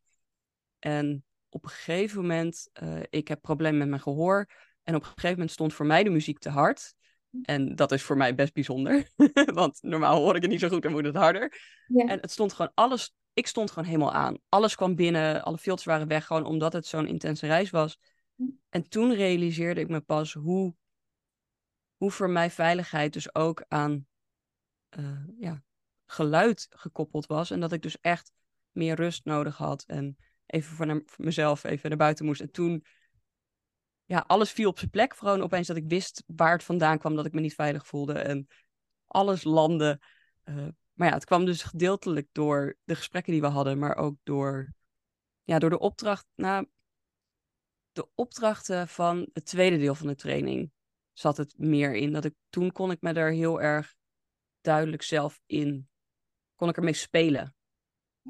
En 0.79 1.25
op 1.49 1.63
een 1.63 1.69
gegeven 1.69 2.21
moment, 2.21 2.69
uh, 2.83 2.99
ik 3.09 3.27
heb 3.27 3.41
problemen 3.41 3.79
met 3.79 3.89
mijn 3.89 4.01
gehoor. 4.01 4.49
En 4.83 4.95
op 4.95 5.01
een 5.01 5.07
gegeven 5.07 5.31
moment 5.31 5.51
stond 5.51 5.73
voor 5.73 5.85
mij 5.85 6.03
de 6.03 6.09
muziek 6.09 6.39
te 6.39 6.49
hard. 6.49 6.93
En 7.41 7.75
dat 7.75 7.91
is 7.91 8.03
voor 8.03 8.17
mij 8.17 8.35
best 8.35 8.53
bijzonder. 8.53 9.09
Want 9.53 9.77
normaal 9.81 10.21
hoor 10.21 10.35
ik 10.35 10.41
het 10.41 10.51
niet 10.51 10.59
zo 10.59 10.69
goed 10.69 10.85
en 10.85 10.91
moet 10.91 11.05
het 11.05 11.15
harder. 11.15 11.59
Ja. 11.87 12.05
En 12.05 12.19
het 12.19 12.31
stond 12.31 12.53
gewoon 12.53 12.71
alles. 12.73 13.13
Ik 13.33 13.47
stond 13.47 13.71
gewoon 13.71 13.87
helemaal 13.87 14.13
aan. 14.13 14.37
Alles 14.49 14.75
kwam 14.75 14.95
binnen, 14.95 15.43
alle 15.43 15.57
filters 15.57 15.85
waren 15.85 16.07
weg, 16.07 16.25
gewoon 16.25 16.45
omdat 16.45 16.73
het 16.73 16.85
zo'n 16.85 17.07
intense 17.07 17.47
reis 17.47 17.69
was. 17.69 17.99
En 18.69 18.89
toen 18.89 19.13
realiseerde 19.13 19.81
ik 19.81 19.87
me 19.87 20.01
pas 20.01 20.33
hoe, 20.33 20.75
hoe 21.97 22.11
voor 22.11 22.29
mij 22.29 22.51
veiligheid 22.51 23.13
dus 23.13 23.35
ook 23.35 23.63
aan 23.67 24.07
uh, 24.99 25.23
ja, 25.39 25.63
geluid 26.05 26.67
gekoppeld 26.69 27.25
was. 27.25 27.51
En 27.51 27.59
dat 27.59 27.71
ik 27.71 27.81
dus 27.81 27.99
echt 27.99 28.31
meer 28.71 28.95
rust 28.95 29.25
nodig 29.25 29.57
had. 29.57 29.83
En 29.83 30.17
even 30.45 30.75
voor, 30.75 30.85
naar, 30.85 31.01
voor 31.05 31.25
mezelf 31.25 31.63
even 31.63 31.89
naar 31.89 31.97
buiten 31.97 32.25
moest. 32.25 32.41
En 32.41 32.51
toen 32.51 32.85
ja, 34.05 34.23
alles 34.27 34.51
viel 34.51 34.69
op 34.69 34.77
zijn 34.77 34.91
plek. 34.91 35.15
Gewoon 35.15 35.41
opeens 35.41 35.67
dat 35.67 35.77
ik 35.77 35.87
wist 35.87 36.23
waar 36.27 36.51
het 36.51 36.63
vandaan 36.63 36.97
kwam, 36.97 37.15
dat 37.15 37.25
ik 37.25 37.33
me 37.33 37.39
niet 37.39 37.55
veilig 37.55 37.87
voelde. 37.87 38.13
En 38.13 38.47
alles 39.07 39.43
landde. 39.43 40.01
Uh, 40.43 40.67
maar 41.01 41.09
ja, 41.09 41.15
het 41.15 41.25
kwam 41.25 41.45
dus 41.45 41.63
gedeeltelijk 41.63 42.27
door 42.31 42.77
de 42.83 42.95
gesprekken 42.95 43.31
die 43.31 43.41
we 43.41 43.47
hadden, 43.47 43.79
maar 43.79 43.95
ook 43.95 44.15
door, 44.23 44.73
ja, 45.43 45.59
door 45.59 45.69
de 45.69 45.79
opdracht. 45.79 46.25
Nou, 46.35 46.67
de 47.91 48.07
opdrachten 48.15 48.87
van 48.87 49.29
het 49.33 49.45
tweede 49.45 49.77
deel 49.77 49.95
van 49.95 50.07
de 50.07 50.15
training 50.15 50.71
zat 51.13 51.37
het 51.37 51.57
meer 51.57 51.95
in. 51.95 52.11
Dat 52.11 52.25
ik, 52.25 52.33
toen 52.49 52.71
kon 52.71 52.91
ik 52.91 53.01
me 53.01 53.13
er 53.13 53.31
heel 53.31 53.61
erg 53.61 53.95
duidelijk 54.61 55.01
zelf 55.01 55.41
in, 55.45 55.89
kon 56.55 56.69
ik 56.69 56.77
ermee 56.77 56.93
spelen 56.93 57.55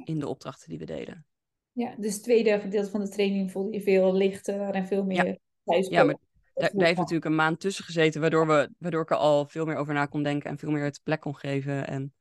in 0.04 0.20
de 0.20 0.28
opdrachten 0.28 0.70
die 0.70 0.80
we 0.80 0.86
deden. 0.86 1.26
Ja, 1.72 1.96
dus 1.96 2.14
het 2.14 2.24
tweede 2.24 2.60
gedeelte 2.60 2.90
van 2.90 3.02
de 3.02 3.10
training 3.10 3.52
voelde 3.52 3.74
je 3.74 3.82
veel 3.82 4.14
lichter 4.14 4.70
en 4.70 4.88
veel 4.88 5.04
meer 5.04 5.40
ja, 5.64 6.04
maar 6.04 6.18
daar, 6.54 6.72
heeft 6.74 6.98
natuurlijk 6.98 7.26
een 7.26 7.36
maand 7.36 7.60
tussen 7.60 7.86
gezeten, 7.86 8.22
waardoor, 8.22 8.48
we, 8.48 8.70
waardoor 8.78 9.02
ik 9.02 9.10
er 9.10 9.18
al 9.18 9.46
veel 9.46 9.66
meer 9.66 9.76
over 9.76 9.94
na 9.94 10.06
kon 10.06 10.24
denken 10.24 10.50
en 10.50 10.58
veel 10.58 10.72
meer 10.72 10.84
het 10.84 11.02
plek 11.04 11.20
kon 11.20 11.36
geven 11.36 11.88
en 11.88 12.14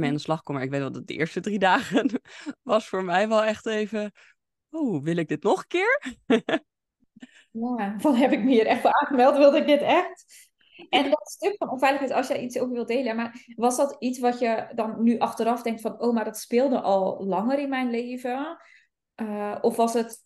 de 0.00 0.18
slag 0.18 0.42
kon. 0.42 0.54
Maar 0.54 0.64
ik 0.64 0.70
weet 0.70 0.80
wel 0.80 0.92
dat 0.92 1.06
de 1.06 1.14
eerste 1.14 1.40
drie 1.40 1.58
dagen 1.58 2.10
was 2.62 2.88
voor 2.88 3.04
mij 3.04 3.28
wel 3.28 3.44
echt 3.44 3.66
even, 3.66 4.12
oh, 4.70 5.02
wil 5.02 5.16
ik 5.16 5.28
dit 5.28 5.42
nog 5.42 5.58
een 5.58 5.66
keer? 5.66 6.14
ja, 7.76 7.94
van 7.98 8.14
heb 8.14 8.32
ik 8.32 8.44
me 8.44 8.50
hier 8.50 8.66
echt 8.66 8.80
voor 8.80 8.92
aangemeld, 8.92 9.36
wilde 9.36 9.58
ik 9.58 9.66
dit 9.66 9.80
echt? 9.80 10.46
En 10.88 11.10
dat 11.10 11.30
stuk 11.30 11.56
van 11.56 11.70
onveiligheid, 11.70 12.12
als 12.12 12.28
jij 12.28 12.42
iets 12.42 12.58
over 12.58 12.74
wilt 12.74 12.88
delen, 12.88 13.16
maar 13.16 13.44
was 13.56 13.76
dat 13.76 13.96
iets 13.98 14.18
wat 14.18 14.38
je 14.38 14.68
dan 14.74 15.02
nu 15.02 15.18
achteraf 15.18 15.62
denkt 15.62 15.80
van, 15.80 16.00
oh, 16.00 16.14
maar 16.14 16.24
dat 16.24 16.38
speelde 16.38 16.80
al 16.80 17.24
langer 17.26 17.58
in 17.58 17.68
mijn 17.68 17.90
leven? 17.90 18.58
Uh, 19.16 19.58
of 19.60 19.76
was 19.76 19.94
het 19.94 20.24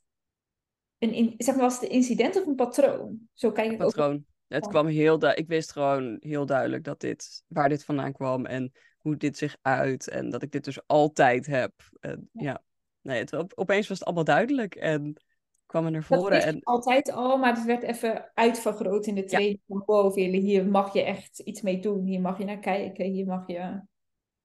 een, 0.98 1.34
zeg 1.38 1.54
maar, 1.54 1.64
was 1.64 1.74
het 1.74 1.82
een 1.82 1.90
incident 1.90 2.36
of 2.36 2.46
een 2.46 2.54
patroon? 2.54 3.18
Zo 3.32 3.52
kijk 3.52 3.70
ik 3.72 3.78
patroon. 3.78 4.24
Het 4.46 4.66
kwam 4.66 4.86
heel 4.86 5.18
duidelijk. 5.18 5.50
Ik 5.50 5.56
wist 5.56 5.72
gewoon 5.72 6.16
heel 6.20 6.46
duidelijk 6.46 6.84
dat 6.84 7.00
dit, 7.00 7.42
waar 7.46 7.68
dit 7.68 7.84
vandaan 7.84 8.12
kwam 8.12 8.46
en 8.46 8.72
hoe 9.02 9.16
dit 9.16 9.36
zich 9.36 9.56
uit. 9.62 10.08
En 10.08 10.30
dat 10.30 10.42
ik 10.42 10.52
dit 10.52 10.64
dus 10.64 10.86
altijd 10.86 11.46
heb. 11.46 11.72
En, 12.00 12.28
ja. 12.32 12.62
Nee, 13.00 13.18
het, 13.18 13.32
op, 13.32 13.52
opeens 13.54 13.88
was 13.88 13.98
het 13.98 14.06
allemaal 14.06 14.24
duidelijk 14.24 14.74
en 14.74 15.22
kwam 15.66 15.84
er 15.84 15.90
naar 15.90 16.04
voren. 16.04 16.38
Dat 16.38 16.48
en... 16.48 16.62
altijd 16.62 17.12
al, 17.12 17.38
maar 17.38 17.54
het 17.54 17.64
werd 17.64 17.82
even 17.82 18.30
uitvergroot 18.34 19.06
in 19.06 19.14
de 19.14 19.24
tweede. 19.24 19.50
Ja. 19.50 19.58
Van, 19.66 19.82
wow, 19.86 20.14
hier 20.14 20.66
mag 20.66 20.92
je 20.92 21.02
echt 21.02 21.38
iets 21.38 21.60
mee 21.60 21.80
doen. 21.80 22.04
Hier 22.04 22.20
mag 22.20 22.38
je 22.38 22.44
naar 22.44 22.58
kijken. 22.58 23.04
Hier 23.04 23.26
mag 23.26 23.46
je... 23.46 23.80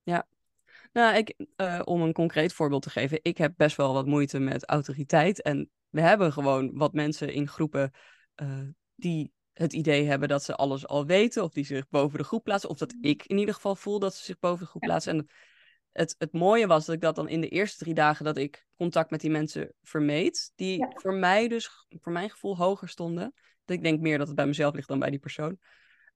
Ja, 0.03 0.27
nou, 0.93 1.15
ik, 1.17 1.35
uh, 1.57 1.81
om 1.83 2.01
een 2.01 2.13
concreet 2.13 2.53
voorbeeld 2.53 2.81
te 2.81 2.89
geven. 2.89 3.19
Ik 3.21 3.37
heb 3.37 3.53
best 3.57 3.75
wel 3.75 3.93
wat 3.93 4.05
moeite 4.05 4.39
met 4.39 4.65
autoriteit. 4.65 5.41
En 5.41 5.69
we 5.89 6.01
hebben 6.01 6.33
gewoon 6.33 6.77
wat 6.77 6.93
mensen 6.93 7.33
in 7.33 7.47
groepen 7.47 7.91
uh, 8.41 8.67
die 8.95 9.31
het 9.57 9.73
idee 9.73 10.05
hebben 10.05 10.27
dat 10.27 10.43
ze 10.43 10.55
alles 10.55 10.87
al 10.87 11.05
weten. 11.05 11.43
Of 11.43 11.51
die 11.51 11.65
zich 11.65 11.89
boven 11.89 12.17
de 12.17 12.23
groep 12.23 12.43
plaatsen. 12.43 12.69
Of 12.69 12.77
dat 12.77 12.93
mm. 12.93 13.03
ik 13.03 13.25
in 13.25 13.37
ieder 13.37 13.53
geval 13.53 13.75
voel 13.75 13.99
dat 13.99 14.15
ze 14.15 14.23
zich 14.23 14.39
boven 14.39 14.63
de 14.63 14.69
groep 14.69 14.81
plaatsen. 14.81 15.17
En 15.17 15.29
het, 15.91 16.15
het 16.17 16.33
mooie 16.33 16.67
was 16.67 16.85
dat 16.85 16.95
ik 16.95 17.01
dat 17.01 17.15
dan 17.15 17.29
in 17.29 17.41
de 17.41 17.49
eerste 17.49 17.77
drie 17.77 17.93
dagen 17.93 18.25
dat 18.25 18.37
ik 18.37 18.65
contact 18.75 19.09
met 19.09 19.21
die 19.21 19.29
mensen 19.29 19.73
vermeed. 19.81 20.51
Die 20.55 20.85
voor 20.89 21.13
mij 21.13 21.47
dus, 21.47 21.69
voor 21.89 22.11
mijn 22.11 22.29
gevoel, 22.29 22.57
hoger 22.57 22.89
stonden. 22.89 23.33
Dat 23.65 23.75
ik 23.75 23.83
denk 23.83 23.99
meer 23.99 24.17
dat 24.17 24.27
het 24.27 24.35
bij 24.35 24.47
mezelf 24.47 24.73
ligt 24.73 24.87
dan 24.87 24.99
bij 24.99 25.09
die 25.09 25.19
persoon. 25.19 25.57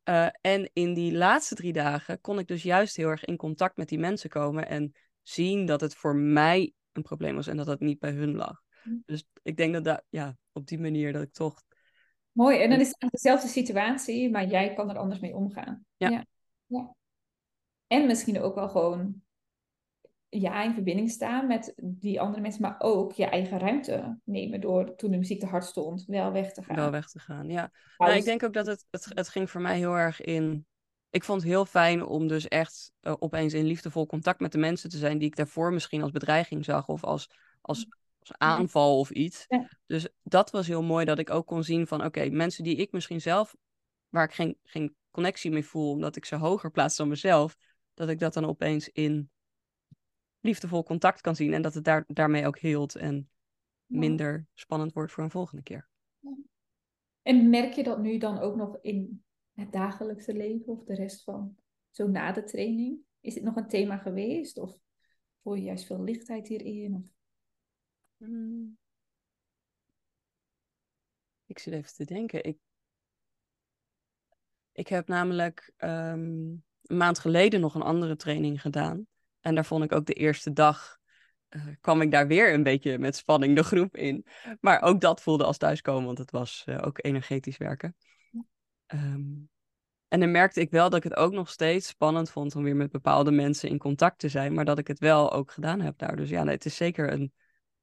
Uh, 0.09 0.27
en 0.41 0.69
in 0.73 0.93
die 0.93 1.13
laatste 1.13 1.55
drie 1.55 1.73
dagen 1.73 2.21
kon 2.21 2.39
ik 2.39 2.47
dus 2.47 2.63
juist 2.63 2.95
heel 2.95 3.07
erg 3.07 3.25
in 3.25 3.37
contact 3.37 3.77
met 3.77 3.89
die 3.89 3.99
mensen 3.99 4.29
komen 4.29 4.67
en 4.67 4.91
zien 5.21 5.65
dat 5.65 5.81
het 5.81 5.95
voor 5.95 6.15
mij 6.15 6.73
een 6.91 7.01
probleem 7.01 7.35
was 7.35 7.47
en 7.47 7.57
dat 7.57 7.67
het 7.67 7.79
niet 7.79 7.99
bij 7.99 8.11
hun 8.11 8.35
lag. 8.35 8.61
Hm. 8.83 8.89
Dus 9.05 9.25
ik 9.43 9.57
denk 9.57 9.73
dat 9.73 9.83
dat, 9.83 10.03
ja, 10.09 10.37
op 10.51 10.67
die 10.67 10.79
manier 10.79 11.13
dat 11.13 11.21
ik 11.21 11.33
toch. 11.33 11.63
Mooi, 12.31 12.61
en 12.61 12.69
dan 12.69 12.79
is 12.79 12.95
het 12.97 13.11
dezelfde 13.11 13.47
situatie, 13.47 14.31
maar 14.31 14.47
jij 14.47 14.73
kan 14.73 14.89
er 14.89 14.97
anders 14.97 15.19
mee 15.19 15.35
omgaan. 15.35 15.85
Ja. 15.97 16.25
ja. 16.65 16.95
En 17.87 18.05
misschien 18.07 18.41
ook 18.41 18.55
wel 18.55 18.69
gewoon 18.69 19.21
ja, 20.39 20.63
in 20.63 20.73
verbinding 20.73 21.09
staan 21.09 21.47
met 21.47 21.73
die 21.77 22.21
andere 22.21 22.41
mensen, 22.41 22.61
maar 22.61 22.75
ook 22.79 23.11
je 23.11 23.25
eigen 23.25 23.59
ruimte 23.59 24.19
nemen 24.23 24.61
door 24.61 24.95
toen 24.95 25.11
de 25.11 25.17
muziek 25.17 25.39
te 25.39 25.45
hard 25.45 25.63
stond, 25.63 26.05
wel 26.07 26.31
weg 26.31 26.53
te 26.53 26.63
gaan. 26.63 26.75
Wel 26.75 26.91
weg 26.91 27.09
te 27.09 27.19
gaan, 27.19 27.49
ja. 27.49 27.71
Nou, 27.97 28.13
ik 28.13 28.23
denk 28.23 28.43
ook 28.43 28.53
dat 28.53 28.65
het, 28.65 28.85
het, 28.89 29.07
het 29.09 29.29
ging 29.29 29.49
voor 29.49 29.61
mij 29.61 29.77
heel 29.77 29.97
erg 29.97 30.21
in. 30.21 30.65
Ik 31.09 31.23
vond 31.23 31.41
het 31.41 31.49
heel 31.49 31.65
fijn 31.65 32.05
om 32.05 32.27
dus 32.27 32.47
echt 32.47 32.91
uh, 33.01 33.13
opeens 33.19 33.53
in 33.53 33.65
liefdevol 33.65 34.05
contact 34.05 34.39
met 34.39 34.51
de 34.51 34.57
mensen 34.57 34.89
te 34.89 34.97
zijn 34.97 35.17
die 35.17 35.27
ik 35.27 35.35
daarvoor 35.35 35.73
misschien 35.73 36.01
als 36.01 36.11
bedreiging 36.11 36.65
zag 36.65 36.87
of 36.87 37.03
als, 37.03 37.29
als, 37.61 37.77
als 37.79 37.87
aanval 38.27 38.99
of 38.99 39.11
iets. 39.11 39.47
Dus 39.85 40.07
dat 40.23 40.51
was 40.51 40.67
heel 40.67 40.83
mooi 40.83 41.05
dat 41.05 41.19
ik 41.19 41.29
ook 41.29 41.45
kon 41.45 41.63
zien 41.63 41.87
van 41.87 42.05
oké, 42.05 42.29
mensen 42.29 42.63
die 42.63 42.75
ik 42.75 42.91
misschien 42.91 43.21
zelf, 43.21 43.55
waar 44.09 44.23
ik 44.23 44.33
geen, 44.33 44.57
geen 44.63 44.95
connectie 45.11 45.51
mee 45.51 45.65
voel, 45.65 45.91
omdat 45.91 46.15
ik 46.15 46.25
ze 46.25 46.35
hoger 46.35 46.71
plaats 46.71 46.95
dan 46.95 47.07
mezelf, 47.07 47.57
dat 47.93 48.09
ik 48.09 48.19
dat 48.19 48.33
dan 48.33 48.45
opeens 48.45 48.89
in 48.89 49.29
liefdevol 50.39 50.83
contact 50.83 51.21
kan 51.21 51.35
zien 51.35 51.53
en 51.53 51.61
dat 51.61 51.73
het 51.73 51.83
daar, 51.83 52.03
daarmee 52.07 52.47
ook 52.47 52.59
heelt 52.59 52.95
en 52.95 53.29
minder 53.85 54.47
spannend 54.53 54.93
wordt 54.93 55.11
voor 55.11 55.23
een 55.23 55.31
volgende 55.31 55.63
keer. 55.63 55.89
En 57.21 57.49
merk 57.49 57.73
je 57.73 57.83
dat 57.83 57.99
nu 57.99 58.17
dan 58.17 58.39
ook 58.39 58.55
nog 58.55 58.77
in 58.81 59.23
het 59.53 59.71
dagelijkse 59.71 60.33
leven 60.33 60.73
of 60.73 60.83
de 60.83 60.95
rest 60.95 61.23
van 61.23 61.55
zo 61.89 62.07
na 62.07 62.31
de 62.31 62.43
training? 62.43 62.99
Is 63.19 63.35
het 63.35 63.43
nog 63.43 63.55
een 63.55 63.67
thema 63.67 63.97
geweest 63.97 64.57
of 64.57 64.77
voel 65.41 65.53
je 65.53 65.63
juist 65.63 65.85
veel 65.85 66.03
lichtheid 66.03 66.47
hierin? 66.47 66.95
Of... 66.95 67.09
Hmm. 68.21 68.77
Ik 71.45 71.59
zit 71.59 71.73
even 71.73 71.93
te 71.93 72.05
denken. 72.05 72.43
Ik, 72.43 72.57
ik 74.71 74.87
heb 74.87 75.07
namelijk 75.07 75.71
um, 75.77 75.89
een 76.81 76.97
maand 76.97 77.19
geleden 77.19 77.59
nog 77.59 77.75
een 77.75 77.81
andere 77.81 78.15
training 78.15 78.61
gedaan. 78.61 79.07
En 79.39 79.55
daar 79.55 79.65
vond 79.65 79.83
ik 79.83 79.91
ook 79.91 80.05
de 80.05 80.13
eerste 80.13 80.53
dag, 80.53 80.97
uh, 81.49 81.67
kwam 81.79 82.01
ik 82.01 82.11
daar 82.11 82.27
weer 82.27 82.53
een 82.53 82.63
beetje 82.63 82.97
met 82.97 83.15
spanning 83.15 83.55
de 83.55 83.63
groep 83.63 83.95
in. 83.95 84.25
Maar 84.59 84.81
ook 84.81 85.01
dat 85.01 85.21
voelde 85.21 85.43
als 85.43 85.57
thuiskomen, 85.57 86.05
want 86.05 86.17
het 86.17 86.31
was 86.31 86.65
uh, 86.69 86.77
ook 86.81 87.03
energetisch 87.03 87.57
werken. 87.57 87.95
Um, 88.87 89.49
en 90.07 90.19
dan 90.19 90.31
merkte 90.31 90.61
ik 90.61 90.71
wel 90.71 90.89
dat 90.89 90.97
ik 90.97 91.11
het 91.11 91.19
ook 91.19 91.31
nog 91.31 91.49
steeds 91.49 91.87
spannend 91.87 92.31
vond 92.31 92.55
om 92.55 92.63
weer 92.63 92.75
met 92.75 92.91
bepaalde 92.91 93.31
mensen 93.31 93.69
in 93.69 93.77
contact 93.77 94.19
te 94.19 94.29
zijn. 94.29 94.53
Maar 94.53 94.65
dat 94.65 94.77
ik 94.77 94.87
het 94.87 94.99
wel 94.99 95.31
ook 95.31 95.51
gedaan 95.51 95.81
heb 95.81 95.97
daar. 95.97 96.15
Dus 96.15 96.29
ja, 96.29 96.43
nee, 96.43 96.53
het 96.53 96.65
is 96.65 96.75
zeker 96.75 97.11
een 97.11 97.33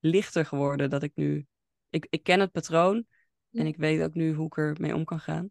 lichter 0.00 0.46
geworden 0.46 0.90
dat 0.90 1.02
ik 1.02 1.12
nu... 1.14 1.46
Ik, 1.90 2.06
ik 2.10 2.22
ken 2.22 2.40
het 2.40 2.52
patroon 2.52 3.06
en 3.52 3.66
ik 3.66 3.76
weet 3.76 4.02
ook 4.02 4.14
nu 4.14 4.34
hoe 4.34 4.46
ik 4.46 4.56
er 4.56 4.76
mee 4.80 4.94
om 4.94 5.04
kan 5.04 5.20
gaan. 5.20 5.50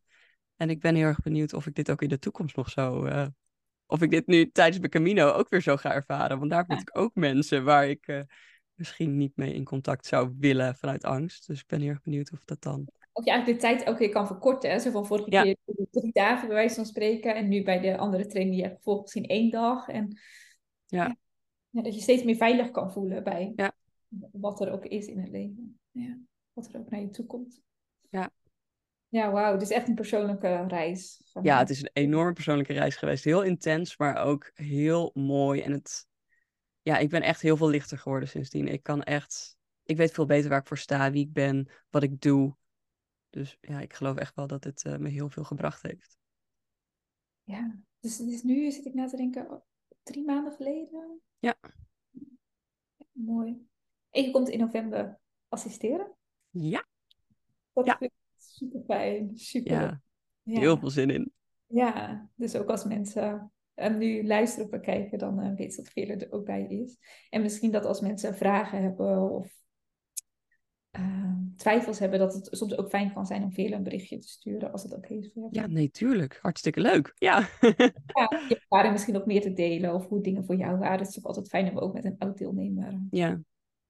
En 0.55 0.69
ik 0.69 0.79
ben 0.79 0.95
heel 0.95 1.05
erg 1.05 1.19
benieuwd 1.19 1.53
of 1.53 1.67
ik 1.67 1.75
dit 1.75 1.91
ook 1.91 2.01
in 2.01 2.09
de 2.09 2.19
toekomst 2.19 2.55
nog 2.55 2.69
zo 2.69 3.05
uh, 3.05 3.27
of 3.85 4.01
ik 4.01 4.09
dit 4.09 4.27
nu 4.27 4.51
tijdens 4.51 4.79
mijn 4.79 4.91
Camino 4.91 5.31
ook 5.31 5.49
weer 5.49 5.61
zo 5.61 5.77
ga 5.77 5.93
ervaren. 5.93 6.39
Want 6.39 6.51
daar 6.51 6.65
heb 6.67 6.79
ik 6.79 6.97
ook 6.97 7.15
mensen 7.15 7.63
waar 7.63 7.89
ik 7.89 8.07
uh, 8.07 8.21
misschien 8.73 9.17
niet 9.17 9.35
mee 9.35 9.53
in 9.53 9.63
contact 9.63 10.05
zou 10.05 10.35
willen 10.39 10.75
vanuit 10.75 11.03
angst. 11.03 11.47
Dus 11.47 11.59
ik 11.59 11.67
ben 11.67 11.81
heel 11.81 11.89
erg 11.89 12.01
benieuwd 12.01 12.31
of 12.31 12.45
dat 12.45 12.61
dan. 12.61 12.87
Of 13.11 13.25
je 13.25 13.31
eigenlijk 13.31 13.61
de 13.61 13.67
tijd 13.67 13.87
ook 13.89 13.97
weer 13.97 14.09
kan 14.09 14.27
verkorten. 14.27 14.69
Hè? 14.69 14.79
Zo 14.79 14.91
van 14.91 15.05
vorige 15.05 15.31
ja. 15.31 15.43
keer 15.43 15.57
drie 15.91 16.11
dagen 16.11 16.47
bij 16.47 16.55
wijze 16.55 16.75
van 16.75 16.85
spreken. 16.85 17.35
En 17.35 17.47
nu 17.47 17.63
bij 17.63 17.79
de 17.79 17.97
andere 17.97 18.25
training 18.25 18.55
die 18.55 18.63
je 18.63 18.67
hebt 18.67 18.77
gevolgd 18.77 19.01
misschien 19.01 19.25
één 19.25 19.51
dag. 19.51 19.87
En 19.87 20.19
ja. 20.85 21.17
ja. 21.69 21.81
dat 21.81 21.95
je 21.95 22.01
steeds 22.01 22.23
meer 22.23 22.35
veilig 22.35 22.71
kan 22.71 22.91
voelen 22.91 23.23
bij 23.23 23.53
ja. 23.55 23.75
Wat 24.31 24.61
er 24.61 24.71
ook 24.71 24.85
is 24.85 25.05
in 25.05 25.19
het 25.19 25.29
leven. 25.29 25.79
Ja. 25.91 26.19
Wat 26.53 26.73
er 26.73 26.79
ook 26.79 26.89
naar 26.89 27.01
je 27.01 27.09
toe 27.09 27.25
komt. 27.25 27.61
Ja. 28.09 28.31
Ja, 29.09 29.31
wauw. 29.31 29.57
Dus 29.57 29.69
echt 29.69 29.87
een 29.87 29.95
persoonlijke 29.95 30.65
reis. 30.67 31.31
Ja, 31.41 31.57
het 31.57 31.69
is 31.69 31.81
een 31.81 31.89
enorme 31.93 32.33
persoonlijke 32.33 32.73
reis 32.73 32.95
geweest. 32.95 33.23
Heel 33.23 33.43
intens, 33.43 33.97
maar 33.97 34.23
ook 34.23 34.51
heel 34.53 35.11
mooi. 35.13 35.61
En 35.61 35.71
het, 35.71 36.07
ja, 36.81 36.97
ik 36.97 37.09
ben 37.09 37.21
echt 37.21 37.41
heel 37.41 37.57
veel 37.57 37.69
lichter 37.69 37.97
geworden 37.97 38.29
sindsdien. 38.29 38.67
Ik 38.67 38.83
kan 38.83 39.03
echt, 39.03 39.57
ik 39.83 39.97
weet 39.97 40.11
veel 40.11 40.25
beter 40.25 40.49
waar 40.49 40.59
ik 40.59 40.67
voor 40.67 40.77
sta, 40.77 41.11
wie 41.11 41.25
ik 41.25 41.33
ben, 41.33 41.69
wat 41.89 42.03
ik 42.03 42.21
doe. 42.21 42.55
Dus 43.29 43.57
ja, 43.61 43.79
ik 43.79 43.93
geloof 43.93 44.17
echt 44.17 44.35
wel 44.35 44.47
dat 44.47 44.63
het 44.63 44.85
uh, 44.85 44.97
me 44.97 45.09
heel 45.09 45.29
veel 45.29 45.43
gebracht 45.43 45.81
heeft. 45.81 46.17
Ja, 47.43 47.79
dus, 47.99 48.17
dus 48.17 48.43
nu 48.43 48.71
zit 48.71 48.85
ik 48.85 48.93
na 48.93 49.07
te 49.07 49.15
denken, 49.15 49.63
drie 50.03 50.25
maanden 50.25 50.53
geleden? 50.53 51.21
Ja. 51.39 51.55
Mooi. 53.11 53.67
En 54.17 54.23
je 54.23 54.31
komt 54.31 54.49
in 54.49 54.59
november 54.59 55.19
assisteren? 55.47 56.11
Ja. 56.49 56.85
Dat 57.73 57.85
ja. 57.85 57.97
vind 57.97 58.11
ik 58.11 58.17
super 58.37 58.81
fijn. 58.85 59.37
Super. 59.37 59.71
Ja. 59.71 60.01
Heel 60.43 60.77
veel 60.77 60.89
zin 60.89 61.09
in. 61.09 61.31
Ja, 61.67 62.27
dus 62.35 62.55
ook 62.55 62.69
als 62.69 62.83
mensen 62.83 63.51
en 63.73 63.97
nu 63.97 64.27
luisteren 64.27 64.65
of 64.65 64.71
bekijken, 64.71 65.17
dan 65.17 65.45
uh, 65.45 65.55
weet 65.55 65.75
dat 65.75 65.89
Vele 65.89 66.15
er 66.15 66.31
ook 66.31 66.45
bij 66.45 66.67
is. 66.67 66.97
En 67.29 67.41
misschien 67.41 67.71
dat 67.71 67.85
als 67.85 68.01
mensen 68.01 68.35
vragen 68.35 68.81
hebben 68.81 69.31
of 69.31 69.53
uh, 70.99 71.33
twijfels 71.55 71.99
hebben, 71.99 72.19
dat 72.19 72.33
het 72.33 72.47
soms 72.51 72.77
ook 72.77 72.89
fijn 72.89 73.13
kan 73.13 73.25
zijn 73.25 73.43
om 73.43 73.51
Vele 73.51 73.75
een 73.75 73.83
berichtje 73.83 74.17
te 74.17 74.27
sturen 74.27 74.71
als 74.71 74.83
het 74.83 74.93
oké 74.93 75.13
is 75.13 75.31
voor 75.33 75.47
jou. 75.51 75.67
Ja, 75.67 75.73
nee, 75.73 75.91
tuurlijk. 75.91 76.39
Hartstikke 76.41 76.81
leuk. 76.81 77.11
Ja. 77.15 77.39
ja, 78.69 78.83
je 78.83 78.89
misschien 78.91 79.13
nog 79.13 79.25
meer 79.25 79.41
te 79.41 79.53
delen 79.53 79.93
of 79.93 80.07
hoe 80.07 80.21
dingen 80.21 80.45
voor 80.45 80.55
jou 80.55 80.77
waren. 80.77 80.99
Het 80.99 81.07
is 81.07 81.19
ook 81.19 81.25
altijd 81.25 81.47
fijn 81.47 81.69
om 81.69 81.77
ook 81.77 81.93
met 81.93 82.05
een 82.05 82.15
oud 82.17 82.37
deelnemer 82.37 82.99
ja. 83.09 83.41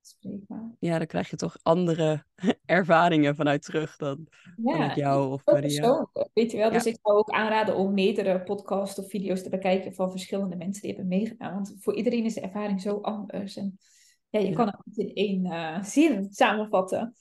Spreken. 0.08 0.78
Ja, 0.80 0.98
dan 0.98 1.08
krijg 1.08 1.30
je 1.30 1.36
toch 1.36 1.58
andere 1.62 2.24
ervaringen 2.66 3.36
vanuit 3.36 3.62
terug 3.62 3.96
dan 3.96 4.28
ja, 4.64 4.72
vanuit 4.72 4.96
jou 4.96 5.32
of 5.32 5.46
Maria. 5.46 6.08
Weet 6.34 6.52
je 6.52 6.58
wel, 6.58 6.72
dus 6.72 6.86
ik 6.86 6.98
zou 7.02 7.18
ook 7.18 7.30
aanraden 7.30 7.76
om 7.76 7.94
meerdere 7.94 8.44
podcasts 8.44 9.00
of 9.00 9.10
video's 9.10 9.44
te 9.44 9.50
bekijken 9.50 9.94
van 9.94 10.12
verschillende 10.12 10.56
mensen 10.56 10.82
die 10.82 10.92
hebben 10.92 11.18
meegedaan. 11.18 11.54
Want 11.54 11.76
voor 11.80 11.96
iedereen 11.96 12.26
is 12.26 12.34
de 12.34 12.42
ervaring 12.42 12.82
zo 12.82 13.00
anders. 13.02 13.56
En 13.56 13.78
ja, 14.30 14.40
je 14.40 14.54
kan 14.54 14.68
het 14.68 14.82
niet 14.84 14.98
in 14.98 15.14
één 15.14 15.46
uh, 15.46 15.84
zin 15.96 16.28
samenvatten. 16.30 17.16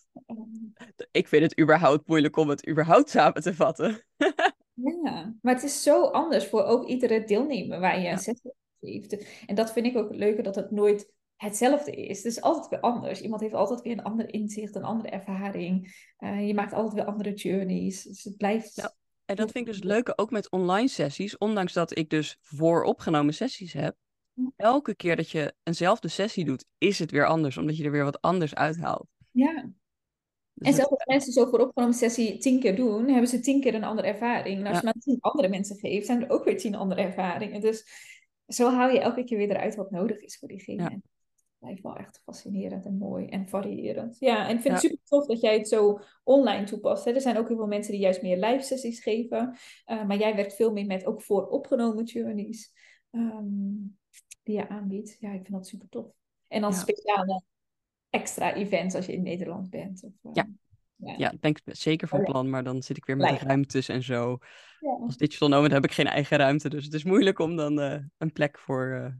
Ik 1.11 1.29
vind 1.29 1.42
het 1.42 1.61
überhaupt 1.61 2.09
moeilijk 2.09 2.37
om 2.37 2.49
het 2.49 2.68
überhaupt 2.68 3.11
samen 3.11 3.42
te 3.42 3.55
vatten. 3.55 4.05
ja, 5.05 5.35
maar 5.40 5.55
het 5.55 5.62
is 5.62 5.83
zo 5.83 6.05
anders 6.05 6.46
voor 6.46 6.64
ook 6.64 6.87
iedere 6.87 7.25
deelnemer 7.25 7.81
waar 7.81 8.01
je 8.01 8.09
een 8.09 8.18
sessie 8.18 8.55
geeft. 8.81 9.27
En 9.46 9.55
dat 9.55 9.72
vind 9.72 9.87
ik 9.87 9.96
ook 9.96 10.09
het 10.09 10.18
leuke, 10.18 10.42
dat 10.42 10.55
het 10.55 10.70
nooit 10.70 11.12
hetzelfde 11.37 11.90
is. 11.90 12.16
Het 12.16 12.27
is 12.27 12.40
altijd 12.40 12.68
weer 12.68 12.81
anders. 12.81 13.20
Iemand 13.20 13.40
heeft 13.40 13.55
altijd 13.55 13.83
weer 13.83 13.92
een 13.92 14.05
ander 14.05 14.33
inzicht, 14.33 14.75
een 14.75 14.85
andere 14.85 15.09
ervaring. 15.09 15.94
Uh, 16.18 16.46
je 16.46 16.55
maakt 16.55 16.72
altijd 16.72 16.94
weer 16.94 17.05
andere 17.05 17.35
journeys. 17.35 18.03
Dus 18.03 18.25
het 18.25 18.37
blijft... 18.37 18.75
Ja. 18.75 18.94
En 19.25 19.37
dat 19.37 19.51
vind 19.51 19.66
ik 19.66 19.72
dus 19.72 19.81
het 19.81 19.92
leuke 19.92 20.18
ook 20.18 20.31
met 20.31 20.51
online 20.51 20.88
sessies. 20.88 21.38
Ondanks 21.38 21.72
dat 21.72 21.99
ik 21.99 22.11
dus 22.11 22.38
vooropgenomen 22.40 23.35
sessies 23.35 23.72
heb. 23.72 23.96
Elke 24.57 24.94
keer 24.94 25.16
dat 25.16 25.31
je 25.31 25.55
eenzelfde 25.62 26.09
sessie 26.09 26.44
doet, 26.44 26.64
is 26.79 26.99
het 26.99 27.11
weer 27.11 27.27
anders. 27.27 27.57
Omdat 27.57 27.77
je 27.77 27.85
er 27.85 27.90
weer 27.90 28.05
wat 28.05 28.20
anders 28.20 28.55
uithaalt. 28.55 29.07
Ja. 29.31 29.70
Dus 30.53 30.68
en 30.68 30.75
zelfs 30.75 30.90
als 30.90 31.05
mensen 31.05 31.33
zo 31.33 31.46
vooropgenomen 31.46 31.94
sessie 31.94 32.38
tien 32.38 32.61
keer 32.61 32.77
doen, 32.77 33.09
hebben 33.09 33.29
ze 33.29 33.40
tien 33.40 33.61
keer 33.61 33.75
een 33.75 33.85
andere 33.85 34.09
ervaring. 34.09 34.59
En 34.59 34.66
als 34.66 34.72
ja. 34.72 34.79
je 34.79 34.85
maar 34.85 34.94
tien 34.99 35.20
andere 35.20 35.49
mensen 35.49 35.77
geeft, 35.77 36.07
zijn 36.07 36.22
er 36.22 36.31
ook 36.31 36.44
weer 36.44 36.59
tien 36.59 36.75
andere 36.75 37.01
ervaringen. 37.01 37.61
Dus 37.61 37.87
zo 38.46 38.70
haal 38.70 38.88
je 38.88 39.01
elke 39.01 39.25
keer 39.25 39.38
weer 39.38 39.51
eruit 39.51 39.75
wat 39.75 39.90
nodig 39.90 40.20
is 40.20 40.38
voor 40.38 40.49
diegene. 40.49 40.83
Ja 40.83 40.99
blijft 41.59 41.83
wel 41.83 41.97
echt 41.97 42.21
fascinerend 42.25 42.85
en 42.85 42.99
mooi 42.99 43.27
en 43.27 43.49
variërend. 43.49 44.19
Ja, 44.19 44.49
en 44.49 44.57
ik 44.57 44.62
vind 44.62 44.75
het 44.75 44.83
super 44.83 45.05
tof 45.05 45.27
dat 45.27 45.40
jij 45.40 45.57
het 45.57 45.69
zo 45.69 46.01
online 46.25 46.64
toepast. 46.64 47.05
Hè. 47.05 47.11
Er 47.11 47.21
zijn 47.21 47.37
ook 47.37 47.49
heel 47.49 47.57
veel 47.57 47.66
mensen 47.66 47.92
die 47.92 48.01
juist 48.01 48.23
meer 48.23 48.38
live 48.38 48.64
sessies 48.64 49.01
geven. 49.01 49.57
Uh, 49.87 50.07
maar 50.07 50.16
jij 50.16 50.35
werkt 50.35 50.55
veel 50.55 50.73
meer 50.73 50.87
met 50.87 51.07
ook 51.07 51.23
voor 51.23 51.47
opgenomen 51.47 52.05
journeys 52.05 52.73
um, 53.11 53.99
die 54.42 54.57
je 54.57 54.69
aanbiedt. 54.69 55.16
Ja, 55.21 55.29
ik 55.29 55.42
vind 55.42 55.53
dat 55.53 55.66
super 55.66 55.88
tof. 55.88 56.12
En 56.49 56.61
dan 56.61 56.71
ja. 56.71 56.77
speciale 56.77 57.42
extra 58.11 58.55
events 58.55 58.95
als 58.95 59.07
je 59.07 59.12
in 59.12 59.23
Nederland 59.23 59.71
bent. 59.71 60.03
Of, 60.03 60.12
uh, 60.23 60.31
ja. 60.35 60.49
Ja. 60.99 61.14
ja, 61.16 61.31
ik 61.33 61.42
denk 61.42 61.59
zeker 61.64 62.09
van 62.09 62.23
plan, 62.23 62.51
maar 62.51 62.64
dan 62.64 62.83
zit 62.83 62.97
ik 62.97 63.05
weer 63.05 63.16
met 63.16 63.38
de 63.38 63.47
ruimtes 63.47 63.88
en 63.88 64.03
zo. 64.03 64.38
Als 64.81 65.16
digital 65.16 65.49
nomad 65.49 65.71
heb 65.71 65.85
ik 65.85 65.92
geen 65.92 66.07
eigen 66.07 66.38
ruimte, 66.38 66.69
dus 66.69 66.85
het 66.85 66.95
is 66.95 67.05
moeilijk 67.05 67.38
om 67.38 67.57
dan 67.57 67.81
uh, 67.81 67.99
een 68.19 68.33
plek 68.33 68.59
voor 68.59 69.16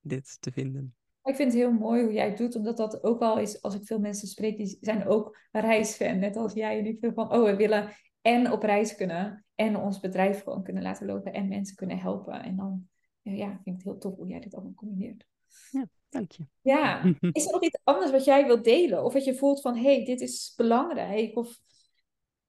dit 0.00 0.36
te 0.40 0.52
vinden. 0.52 0.94
Ik 1.26 1.34
vind 1.34 1.52
het 1.52 1.60
heel 1.60 1.72
mooi 1.72 2.02
hoe 2.02 2.12
jij 2.12 2.28
het 2.28 2.38
doet, 2.38 2.56
omdat 2.56 2.76
dat 2.76 3.02
ook 3.02 3.18
wel 3.18 3.38
is, 3.38 3.62
als 3.62 3.74
ik 3.74 3.86
veel 3.86 3.98
mensen 3.98 4.28
spreek, 4.28 4.56
die 4.56 4.78
zijn 4.80 5.06
ook 5.06 5.38
reisfan, 5.50 6.18
net 6.18 6.36
als 6.36 6.52
jij. 6.52 6.78
En 6.78 6.86
ik 6.86 7.10
van, 7.14 7.32
oh, 7.32 7.44
we 7.44 7.56
willen 7.56 7.90
en 8.20 8.52
op 8.52 8.62
reis 8.62 8.94
kunnen 8.94 9.44
en 9.54 9.76
ons 9.76 10.00
bedrijf 10.00 10.42
gewoon 10.42 10.62
kunnen 10.62 10.82
laten 10.82 11.06
lopen 11.06 11.32
en 11.32 11.48
mensen 11.48 11.76
kunnen 11.76 11.98
helpen. 11.98 12.42
En 12.42 12.56
dan, 12.56 12.88
ja, 13.22 13.48
vind 13.48 13.66
ik 13.66 13.72
het 13.72 13.82
heel 13.82 13.98
tof 13.98 14.16
hoe 14.16 14.28
jij 14.28 14.40
dit 14.40 14.54
allemaal 14.54 14.74
combineert. 14.74 15.26
Ja, 15.70 15.88
dank 16.08 16.30
je. 16.32 16.46
Ja, 16.60 17.04
is 17.32 17.46
er 17.46 17.52
nog 17.52 17.62
iets 17.62 17.80
anders 17.84 18.10
wat 18.10 18.24
jij 18.24 18.46
wilt 18.46 18.64
delen? 18.64 19.04
Of 19.04 19.12
wat 19.12 19.24
je 19.24 19.34
voelt 19.34 19.60
van, 19.60 19.76
hé, 19.76 19.94
hey, 19.94 20.04
dit 20.04 20.20
is 20.20 20.52
belangrijk? 20.56 21.36
Of 21.36 21.60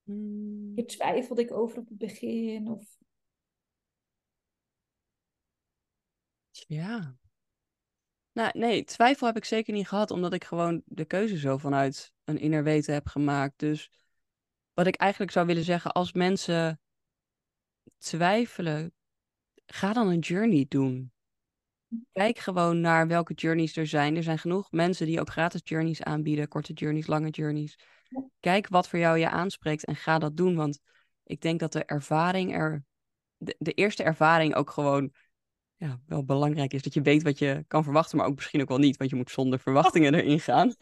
Hmm. 0.07 0.71
hier 0.75 0.87
twijfelde 0.87 1.41
ik 1.41 1.51
over 1.51 1.77
op 1.77 1.87
het 1.87 1.97
begin? 1.97 2.71
Of... 2.71 2.97
Ja, 6.51 7.17
nou, 8.37 8.51
nee, 8.53 8.83
twijfel 8.83 9.27
heb 9.27 9.35
ik 9.37 9.45
zeker 9.45 9.73
niet 9.73 9.87
gehad, 9.87 10.11
omdat 10.11 10.33
ik 10.33 10.43
gewoon 10.43 10.81
de 10.85 11.05
keuze 11.05 11.37
zo 11.37 11.57
vanuit 11.57 12.11
een 12.23 12.39
inner 12.39 12.63
weten 12.63 12.93
heb 12.93 13.07
gemaakt. 13.07 13.59
Dus 13.59 13.91
wat 14.73 14.87
ik 14.87 14.95
eigenlijk 14.95 15.31
zou 15.31 15.45
willen 15.45 15.63
zeggen, 15.63 15.91
als 15.91 16.13
mensen 16.13 16.79
twijfelen, 17.97 18.93
ga 19.65 19.93
dan 19.93 20.07
een 20.07 20.19
journey 20.19 20.65
doen. 20.67 21.11
Kijk 22.11 22.37
gewoon 22.37 22.81
naar 22.81 23.07
welke 23.07 23.33
journeys 23.33 23.77
er 23.77 23.87
zijn. 23.87 24.15
Er 24.15 24.23
zijn 24.23 24.39
genoeg 24.39 24.71
mensen 24.71 25.05
die 25.05 25.19
ook 25.19 25.29
gratis 25.29 25.61
journeys 25.63 26.03
aanbieden, 26.03 26.47
korte 26.47 26.73
journeys, 26.73 27.07
lange 27.07 27.29
journeys. 27.29 27.79
Kijk 28.39 28.67
wat 28.67 28.89
voor 28.89 28.99
jou 28.99 29.17
je 29.17 29.29
aanspreekt 29.29 29.85
en 29.85 29.95
ga 29.95 30.19
dat 30.19 30.37
doen, 30.37 30.55
want 30.55 30.79
ik 31.23 31.41
denk 31.41 31.59
dat 31.59 31.71
de 31.71 31.85
ervaring 31.85 32.55
er, 32.55 32.85
de, 33.37 33.55
de 33.59 33.71
eerste 33.71 34.03
ervaring 34.03 34.55
ook 34.55 34.69
gewoon 34.69 35.13
ja, 35.77 35.99
wel 36.07 36.23
belangrijk 36.23 36.73
is. 36.73 36.81
Dat 36.81 36.93
je 36.93 37.01
weet 37.01 37.23
wat 37.23 37.39
je 37.39 37.63
kan 37.67 37.83
verwachten, 37.83 38.17
maar 38.17 38.27
ook 38.27 38.35
misschien 38.35 38.61
ook 38.61 38.67
wel 38.69 38.77
niet. 38.77 38.97
Want 38.97 39.09
je 39.09 39.15
moet 39.15 39.31
zonder 39.31 39.59
verwachtingen 39.59 40.13
erin 40.13 40.39
gaan. 40.39 40.73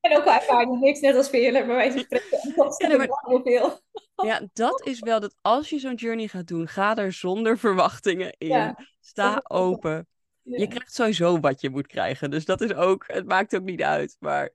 en 0.00 0.16
ook 0.16 0.24
ervaring 0.24 0.80
niks, 0.80 1.00
net 1.00 1.16
als 1.16 1.28
velen 1.28 1.66
bij 1.66 1.76
wijze 1.76 2.06
van 2.54 2.72
spreken. 2.72 2.98
Ja, 2.98 3.06
maar... 3.06 3.42
veel. 3.42 3.80
ja, 4.24 4.48
dat 4.52 4.86
is 4.86 5.00
wel 5.00 5.20
dat 5.20 5.36
als 5.40 5.70
je 5.70 5.78
zo'n 5.78 5.94
journey 5.94 6.26
gaat 6.26 6.46
doen, 6.48 6.68
ga 6.68 6.96
er 6.96 7.12
zonder 7.12 7.58
verwachtingen 7.58 8.34
in. 8.38 8.48
Ja. 8.48 8.78
Sta 9.00 9.40
open. 9.42 10.06
Ja. 10.42 10.58
Je 10.58 10.68
krijgt 10.68 10.94
sowieso 10.94 11.40
wat 11.40 11.60
je 11.60 11.70
moet 11.70 11.86
krijgen. 11.86 12.30
Dus 12.30 12.44
dat 12.44 12.60
is 12.60 12.74
ook, 12.74 13.04
het 13.06 13.26
maakt 13.26 13.56
ook 13.56 13.62
niet 13.62 13.82
uit. 13.82 14.16
Maar 14.18 14.50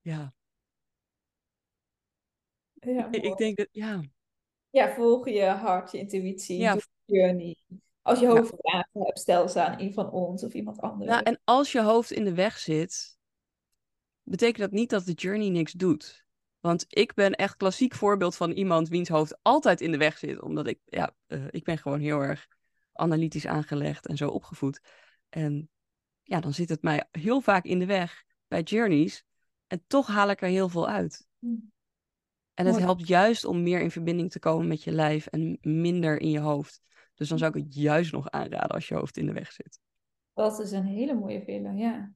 ja. 0.00 0.34
ja 2.74 3.08
ik, 3.10 3.22
ik 3.22 3.36
denk 3.36 3.56
dat, 3.56 3.68
ja. 3.70 4.02
Ja, 4.70 4.94
volg 4.94 5.28
je 5.28 5.44
hart, 5.44 5.92
je 5.92 5.98
intuïtie, 5.98 6.58
ja. 6.58 6.76
journey. 7.04 7.56
Als 8.02 8.20
je 8.20 8.26
hoofd 8.26 8.54
ja. 8.58 8.88
hebt, 8.92 9.18
stel 9.18 9.48
ze 9.48 9.64
aan 9.64 9.80
een 9.80 9.92
van 9.92 10.10
ons 10.10 10.44
of 10.44 10.52
iemand 10.52 10.80
anders. 10.80 11.10
Ja, 11.10 11.22
en 11.22 11.40
als 11.44 11.72
je 11.72 11.82
hoofd 11.82 12.10
in 12.10 12.24
de 12.24 12.34
weg 12.34 12.58
zit, 12.58 13.18
betekent 14.22 14.58
dat 14.58 14.70
niet 14.70 14.90
dat 14.90 15.04
de 15.04 15.12
journey 15.12 15.48
niks 15.48 15.72
doet. 15.72 16.24
Want 16.60 16.84
ik 16.88 17.14
ben 17.14 17.32
echt 17.32 17.56
klassiek 17.56 17.94
voorbeeld 17.94 18.36
van 18.36 18.50
iemand 18.50 18.88
wiens 18.88 19.08
hoofd 19.08 19.38
altijd 19.42 19.80
in 19.80 19.90
de 19.90 19.98
weg 19.98 20.18
zit. 20.18 20.40
Omdat 20.40 20.66
ik, 20.66 20.78
ja, 20.84 21.14
uh, 21.26 21.44
ik 21.50 21.64
ben 21.64 21.78
gewoon 21.78 22.00
heel 22.00 22.20
erg 22.20 22.48
analytisch 22.92 23.46
aangelegd 23.46 24.06
en 24.06 24.16
zo 24.16 24.28
opgevoed. 24.28 24.80
En 25.28 25.70
ja, 26.22 26.40
dan 26.40 26.52
zit 26.52 26.68
het 26.68 26.82
mij 26.82 27.08
heel 27.10 27.40
vaak 27.40 27.64
in 27.64 27.78
de 27.78 27.86
weg 27.86 28.24
bij 28.48 28.62
journeys. 28.62 29.24
En 29.66 29.84
toch 29.86 30.06
haal 30.06 30.30
ik 30.30 30.42
er 30.42 30.48
heel 30.48 30.68
veel 30.68 30.88
uit. 30.88 31.26
Hmm. 31.38 31.72
En 32.54 32.66
het 32.66 32.78
helpt 32.78 33.08
juist 33.08 33.44
om 33.44 33.62
meer 33.62 33.80
in 33.80 33.90
verbinding 33.90 34.30
te 34.30 34.38
komen 34.38 34.68
met 34.68 34.82
je 34.82 34.92
lijf 34.92 35.26
en 35.26 35.58
minder 35.60 36.20
in 36.20 36.30
je 36.30 36.40
hoofd. 36.40 36.80
Dus 37.22 37.30
dan 37.30 37.38
zou 37.38 37.58
ik 37.58 37.64
het 37.64 37.74
juist 37.74 38.12
nog 38.12 38.30
aanraden 38.30 38.70
als 38.70 38.88
je 38.88 38.94
hoofd 38.94 39.16
in 39.16 39.26
de 39.26 39.32
weg 39.32 39.52
zit. 39.52 39.78
Dat 40.34 40.60
is 40.60 40.72
een 40.72 40.84
hele 40.84 41.14
mooie 41.14 41.42
film, 41.42 41.76
ja. 41.76 42.12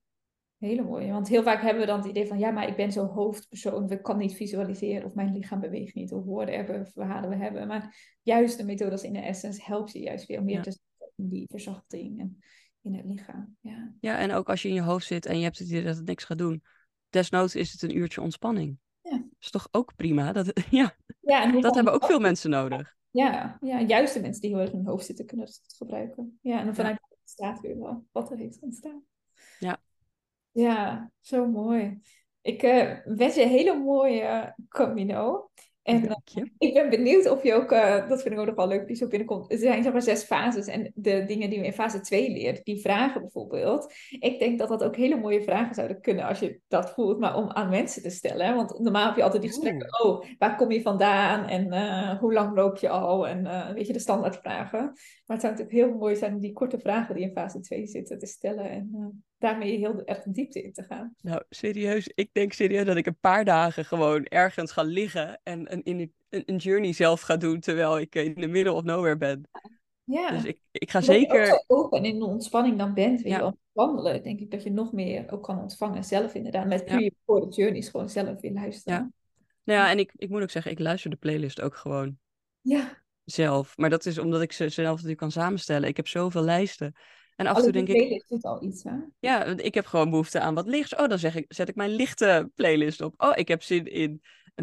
Hele 0.59 0.83
mooie. 0.83 1.13
Want 1.13 1.29
heel 1.29 1.43
vaak 1.43 1.63
hebben 1.63 1.81
we 1.81 1.87
dan 1.87 1.99
het 1.99 2.09
idee 2.09 2.27
van, 2.27 2.39
ja, 2.39 2.51
maar 2.51 2.69
ik 2.69 2.77
ben 2.77 2.93
zo'n 2.93 3.09
hoofdpersoon, 3.09 3.91
ik 3.91 4.03
kan 4.03 4.19
niet 4.19 4.35
visualiseren 4.35 5.05
of 5.05 5.15
mijn 5.15 5.33
lichaam 5.33 5.61
beweegt 5.61 5.95
niet, 5.95 6.13
of 6.13 6.25
woorden 6.25 6.55
hebben, 6.55 6.87
verhalen 6.87 7.31
we 7.31 7.37
hebben. 7.37 7.67
Maar 7.67 8.17
juist 8.23 8.59
de 8.59 8.65
methodes 8.65 9.03
in 9.03 9.13
de 9.13 9.19
essence 9.19 9.63
helpt 9.65 9.93
je 9.93 9.99
juist 9.99 10.27
weer 10.27 10.39
om 10.39 10.45
meer 10.45 10.55
ja. 10.55 10.63
te 10.63 10.79
die 11.17 11.47
verzachting 11.49 12.21
en 12.21 12.39
in 12.83 12.95
het 12.95 13.05
lichaam. 13.05 13.57
Ja. 13.61 13.93
ja, 14.01 14.19
en 14.19 14.33
ook 14.33 14.49
als 14.49 14.63
je 14.63 14.69
in 14.69 14.75
je 14.75 14.83
hoofd 14.83 15.07
zit 15.07 15.27
en 15.27 15.39
je 15.39 15.45
hebt 15.45 15.59
het 15.59 15.69
idee 15.69 15.83
dat 15.83 15.97
het 15.97 16.07
niks 16.07 16.25
gaat 16.25 16.39
doen, 16.39 16.63
desnoods 17.09 17.55
is 17.55 17.73
het 17.73 17.83
een 17.83 17.97
uurtje 17.97 18.21
ontspanning. 18.21 18.79
Ja. 19.01 19.11
Dat 19.11 19.27
is 19.41 19.51
toch 19.51 19.69
ook 19.71 19.97
prima? 19.97 20.33
Dat, 20.33 20.53
ja, 20.71 20.97
ja 21.21 21.61
dat 21.61 21.75
hebben 21.75 21.93
ook 21.93 22.05
veel 22.13 22.21
mensen 22.21 22.51
nodig. 22.51 22.95
Ja, 23.17 23.59
ja, 23.61 23.81
juist 23.81 24.15
de 24.15 24.21
mensen 24.21 24.41
die 24.41 24.51
heel 24.51 24.61
erg 24.61 24.71
in 24.71 24.77
hun 24.77 24.87
hoofd 24.87 25.07
zitten 25.07 25.27
kunnen 25.27 25.47
het 25.47 25.75
gebruiken. 25.77 26.39
Ja, 26.43 26.59
en 26.59 26.65
dan 26.65 26.75
vanuit 26.75 26.99
ja. 27.11 27.17
staat 27.25 27.61
weer 27.61 27.79
wel 27.79 28.05
wat 28.13 28.31
er 28.31 28.37
heeft 28.37 28.61
ontstaan. 28.61 29.03
Ja. 29.59 29.79
Ja, 30.51 31.11
zo 31.21 31.47
mooi. 31.47 32.01
Ik 32.41 32.63
uh, 32.63 32.99
wens 33.05 33.35
je 33.35 33.43
een 33.43 33.49
hele 33.49 33.79
mooie 33.79 34.55
Camino. 34.69 35.51
En 35.87 36.05
uh, 36.05 36.45
ik 36.59 36.75
ben 36.75 36.91
benieuwd 36.91 37.31
of 37.31 37.43
je 37.43 37.55
ook, 37.55 37.73
uh, 37.73 38.09
dat 38.09 38.23
vind 38.23 38.35
ik 38.35 38.41
ook 38.41 38.47
nog 38.47 38.55
wel 38.55 38.69
leuk, 38.69 38.87
die 38.87 38.97
zo 38.97 39.07
binnenkomt. 39.07 39.53
Er 39.53 39.59
zijn 39.59 39.83
zeg 39.83 39.93
maar 39.93 40.03
zes 40.03 40.23
fases 40.23 40.67
en 40.67 40.93
de 40.95 41.25
dingen 41.25 41.51
die 41.51 41.59
we 41.59 41.67
in 41.67 41.73
fase 41.73 42.01
2 42.01 42.31
leert, 42.31 42.65
die 42.65 42.81
vragen 42.81 43.21
bijvoorbeeld. 43.21 43.93
Ik 44.11 44.39
denk 44.39 44.59
dat 44.59 44.69
dat 44.69 44.85
ook 44.85 44.97
hele 44.97 45.17
mooie 45.17 45.43
vragen 45.43 45.75
zouden 45.75 46.01
kunnen 46.01 46.25
als 46.25 46.39
je 46.39 46.61
dat 46.69 46.91
voelt, 46.91 47.19
maar 47.19 47.37
om 47.37 47.51
aan 47.51 47.69
mensen 47.69 48.03
te 48.03 48.11
stellen. 48.11 48.55
Want 48.55 48.79
normaal 48.79 49.07
heb 49.07 49.17
je 49.17 49.23
altijd 49.23 49.43
die 49.43 49.51
gesprekken, 49.51 50.05
oh, 50.05 50.25
waar 50.39 50.57
kom 50.57 50.71
je 50.71 50.83
vandaan 50.83 51.45
en 51.49 51.67
uh, 51.67 52.19
hoe 52.19 52.33
lang 52.33 52.57
loop 52.57 52.77
je 52.77 52.89
al 52.89 53.29
en 53.29 53.75
weet 53.75 53.87
je, 53.87 53.93
de 53.93 53.99
standaardvragen. 53.99 54.81
Maar 55.27 55.37
het 55.37 55.41
zou 55.41 55.53
natuurlijk 55.53 55.87
heel 55.87 55.99
mooi 55.99 56.17
zijn 56.17 56.35
om 56.35 56.41
die 56.41 56.53
korte 56.53 56.79
vragen 56.79 57.15
die 57.15 57.25
in 57.25 57.33
fase 57.33 57.61
2 57.61 57.87
zitten 57.87 58.19
te 58.19 58.27
stellen 58.27 58.71
en 58.71 59.25
daarmee 59.39 59.79
heel 59.79 60.05
erg 60.05 60.23
de 60.23 60.31
diepte 60.31 60.63
in 60.63 60.73
te 60.73 60.83
gaan. 60.83 61.15
Nou, 61.21 61.43
serieus. 61.49 62.11
Ik 62.15 62.31
denk 62.33 62.53
serieus 62.53 62.85
dat 62.85 62.97
ik 62.97 63.07
een 63.07 63.19
paar 63.21 63.45
dagen 63.45 63.85
gewoon 63.85 64.25
ergens 64.25 64.73
ga 64.73 64.83
liggen 64.83 65.41
en 65.43 65.73
een, 65.73 65.83
in 65.83 66.13
een, 66.29 66.43
een 66.47 66.57
journey 66.57 66.93
zelf 66.93 67.21
ga 67.21 67.37
doen 67.37 67.61
terwijl 67.61 67.99
ik 67.99 68.15
in 68.15 68.35
de 68.35 68.47
middle 68.47 68.73
of 68.73 68.83
nowhere 68.83 69.17
ben. 69.17 69.49
Ja. 70.05 70.31
Dus 70.31 70.45
ik, 70.45 70.59
ik 70.71 70.91
ga 70.91 71.01
zeker... 71.01 71.41
Als 71.41 71.49
je 71.49 71.55
ook 71.55 71.65
zo 71.67 71.75
open 71.75 71.99
en 71.99 72.05
in 72.05 72.19
de 72.19 72.25
ontspanning 72.25 72.79
dan 72.79 72.95
bent, 72.95 73.23
weet 73.23 73.33
ja. 73.33 73.45
je, 73.45 73.57
wandelen, 73.73 74.23
denk 74.23 74.41
ik 74.41 74.51
dat 74.51 74.63
je 74.63 74.71
nog 74.71 74.93
meer 74.93 75.33
ook 75.33 75.43
kan 75.43 75.61
ontvangen. 75.61 76.05
Zelf 76.05 76.35
inderdaad, 76.35 76.67
met 76.67 76.85
puur 76.85 77.03
ja. 77.03 77.11
voor 77.25 77.41
de 77.41 77.57
journeys 77.57 77.89
gewoon 77.89 78.09
zelf 78.09 78.43
in 78.43 78.53
luisteren. 78.53 78.99
Ja. 78.99 79.11
Nou 79.65 79.81
ja, 79.81 79.91
en 79.91 79.99
ik, 79.99 80.13
ik 80.17 80.29
moet 80.29 80.43
ook 80.43 80.51
zeggen, 80.51 80.73
ik 80.73 80.79
luister 80.79 81.11
de 81.11 81.17
playlist 81.17 81.61
ook 81.61 81.77
gewoon. 81.77 82.19
Ja. 82.61 83.03
Zelf. 83.25 83.77
Maar 83.77 83.91
dat 83.91 84.07
is 84.07 84.19
omdat 84.19 84.43
ik 84.43 84.53
ze 84.53 84.69
zelf 84.69 84.91
natuurlijk 84.91 85.19
kan 85.19 85.31
samenstellen. 85.31 85.89
Ik 85.89 85.97
heb 85.97 86.09
zoveel 86.09 86.43
lijsten. 86.43 86.95
En 87.37 87.47
af 87.47 87.57
en 87.57 87.63
toe 87.63 87.73
denk 87.73 87.89
ik. 87.89 88.25
Zit 88.27 88.45
al 88.45 88.63
iets, 88.63 88.83
hè? 88.85 88.97
Ja, 89.19 89.45
ik 89.45 89.75
heb 89.75 89.87
gewoon 89.87 90.11
behoefte 90.11 90.41
aan 90.41 90.55
wat 90.55 90.67
lichts. 90.67 90.95
Oh, 90.95 91.09
dan 91.09 91.19
zeg 91.19 91.35
ik, 91.35 91.45
zet 91.49 91.69
ik 91.69 91.75
mijn 91.75 91.91
lichte 91.91 92.51
playlist 92.55 93.01
op. 93.01 93.15
Oh, 93.17 93.33
ik 93.35 93.49
heb 93.49 93.63
zin 93.63 93.85
in 93.85 94.23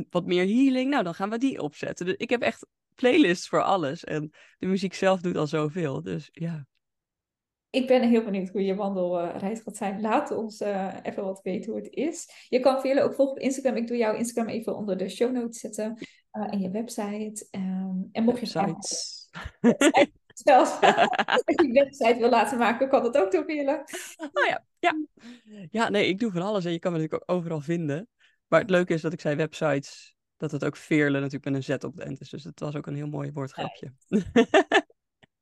wat 0.10 0.26
meer 0.26 0.46
healing. 0.46 0.90
Nou, 0.90 1.04
dan 1.04 1.14
gaan 1.14 1.30
we 1.30 1.38
die 1.38 1.62
opzetten. 1.62 2.06
Dus 2.06 2.16
ik 2.18 2.30
heb 2.30 2.42
echt 2.42 2.68
playlists 2.96 3.48
voor 3.48 3.64
alles. 3.64 4.04
En 4.04 4.32
de 4.58 4.68
muziek 4.68 4.94
zelf 4.94 5.22
doet 5.22 5.38
al 5.38 5.48
zoveel. 5.48 6.02
Dus 6.02 6.30
ja. 6.32 6.68
Ik 7.70 7.88
ben 7.88 8.10
heel 8.10 8.24
benieuwd 8.24 8.50
hoe 8.50 8.66
je 8.66 8.76
wandelreis 8.76 9.60
gaat 9.60 9.78
zijn. 9.78 10.02
Laat 10.02 10.32
ons 10.32 10.62
uh, 10.62 10.96
even 11.04 11.24
wat 11.24 11.42
weten 11.42 11.72
hoe 11.72 11.82
het 11.82 11.94
is. 11.94 12.46
Je 12.50 12.60
kan 12.60 12.82
velen 12.82 13.04
ook 13.04 13.14
volgen 13.14 13.36
op 13.36 13.42
Instagram. 13.42 13.76
Ik 13.76 13.88
doe 13.88 13.98
jouw 13.98 14.16
Instagram 14.16 14.54
even 14.54 14.76
onder 14.76 14.98
de 14.98 15.10
show 15.10 15.32
notes 15.32 15.60
zetten. 15.60 15.98
Uh, 16.34 16.54
en 16.54 16.60
je 16.60 16.70
website. 16.70 17.48
Um, 17.52 18.10
en 18.12 18.24
mocht 18.24 18.40
je 18.40 18.60
Websites. 18.60 19.30
Zelfs 20.34 20.80
als 21.34 21.44
je 21.46 21.70
website 21.72 22.16
wil 22.20 22.30
laten 22.30 22.58
maken, 22.58 22.90
kan 22.90 23.04
dat 23.04 23.18
ook 23.18 23.32
door 23.32 23.46
willen. 23.46 23.84
Oh 24.34 24.46
ja, 24.48 24.64
ja. 24.80 24.96
Ja, 25.72 25.90
nee, 25.90 26.08
ik 26.08 26.20
doe 26.20 26.32
van 26.32 26.42
alles 26.42 26.66
en 26.66 26.72
je 26.72 26.80
kan 26.80 26.92
me 26.92 26.98
natuurlijk 26.98 27.30
ook 27.30 27.38
overal 27.38 27.62
vinden. 27.62 28.08
Maar 28.48 28.60
het 28.60 28.70
leuke 28.70 28.94
is 28.94 29.02
dat 29.02 29.14
ik 29.14 29.22
zei 29.22 29.36
websites, 29.36 30.16
dat 30.38 30.52
het 30.52 30.66
ook 30.66 30.76
veerle 30.76 31.18
natuurlijk 31.20 31.46
met 31.46 31.54
een 31.54 31.64
Z 31.64 31.84
op 31.84 31.96
de 31.96 32.04
end 32.04 32.22
is. 32.22 32.30
Dus 32.30 32.44
het 32.44 32.60
was 32.60 32.76
ook 32.76 32.88
een 32.88 32.96
heel 32.96 33.08
mooi 33.08 33.32
woordgrapje. 33.32 33.94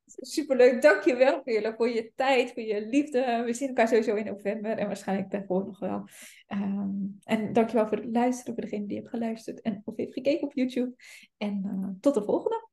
Superleuk. 0.06 0.82
Dankjewel 0.82 1.42
Veerle 1.44 1.74
voor 1.78 1.90
je 1.90 2.12
tijd, 2.16 2.54
voor 2.54 2.64
je 2.64 2.88
liefde. 2.88 3.44
We 3.46 3.54
zien 3.54 3.68
elkaar 3.68 3.88
sowieso 3.88 4.16
in 4.16 4.26
november 4.26 4.78
en 4.78 4.88
waarschijnlijk 4.88 5.32
daarvoor 5.32 5.66
nog 5.66 5.80
wel. 5.80 6.08
Um, 6.48 7.18
en 7.24 7.54
dankjewel 7.54 7.88
voor 7.88 7.98
het 7.98 8.12
luisteren, 8.12 8.54
voor 8.54 8.64
degene 8.64 8.86
die 8.86 8.98
heeft 8.98 9.10
geluisterd 9.10 9.62
en 9.62 9.82
of 9.86 9.96
heeft 9.96 10.14
gekeken 10.14 10.48
op 10.48 10.54
YouTube. 10.54 10.96
En 11.38 11.62
uh, 11.66 11.90
tot 12.00 12.14
de 12.14 12.24
volgende. 12.24 12.70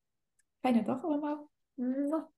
Fijne 0.61 0.83
dag 0.83 1.03
allemaal. 1.03 1.51
嗯。 1.79 2.29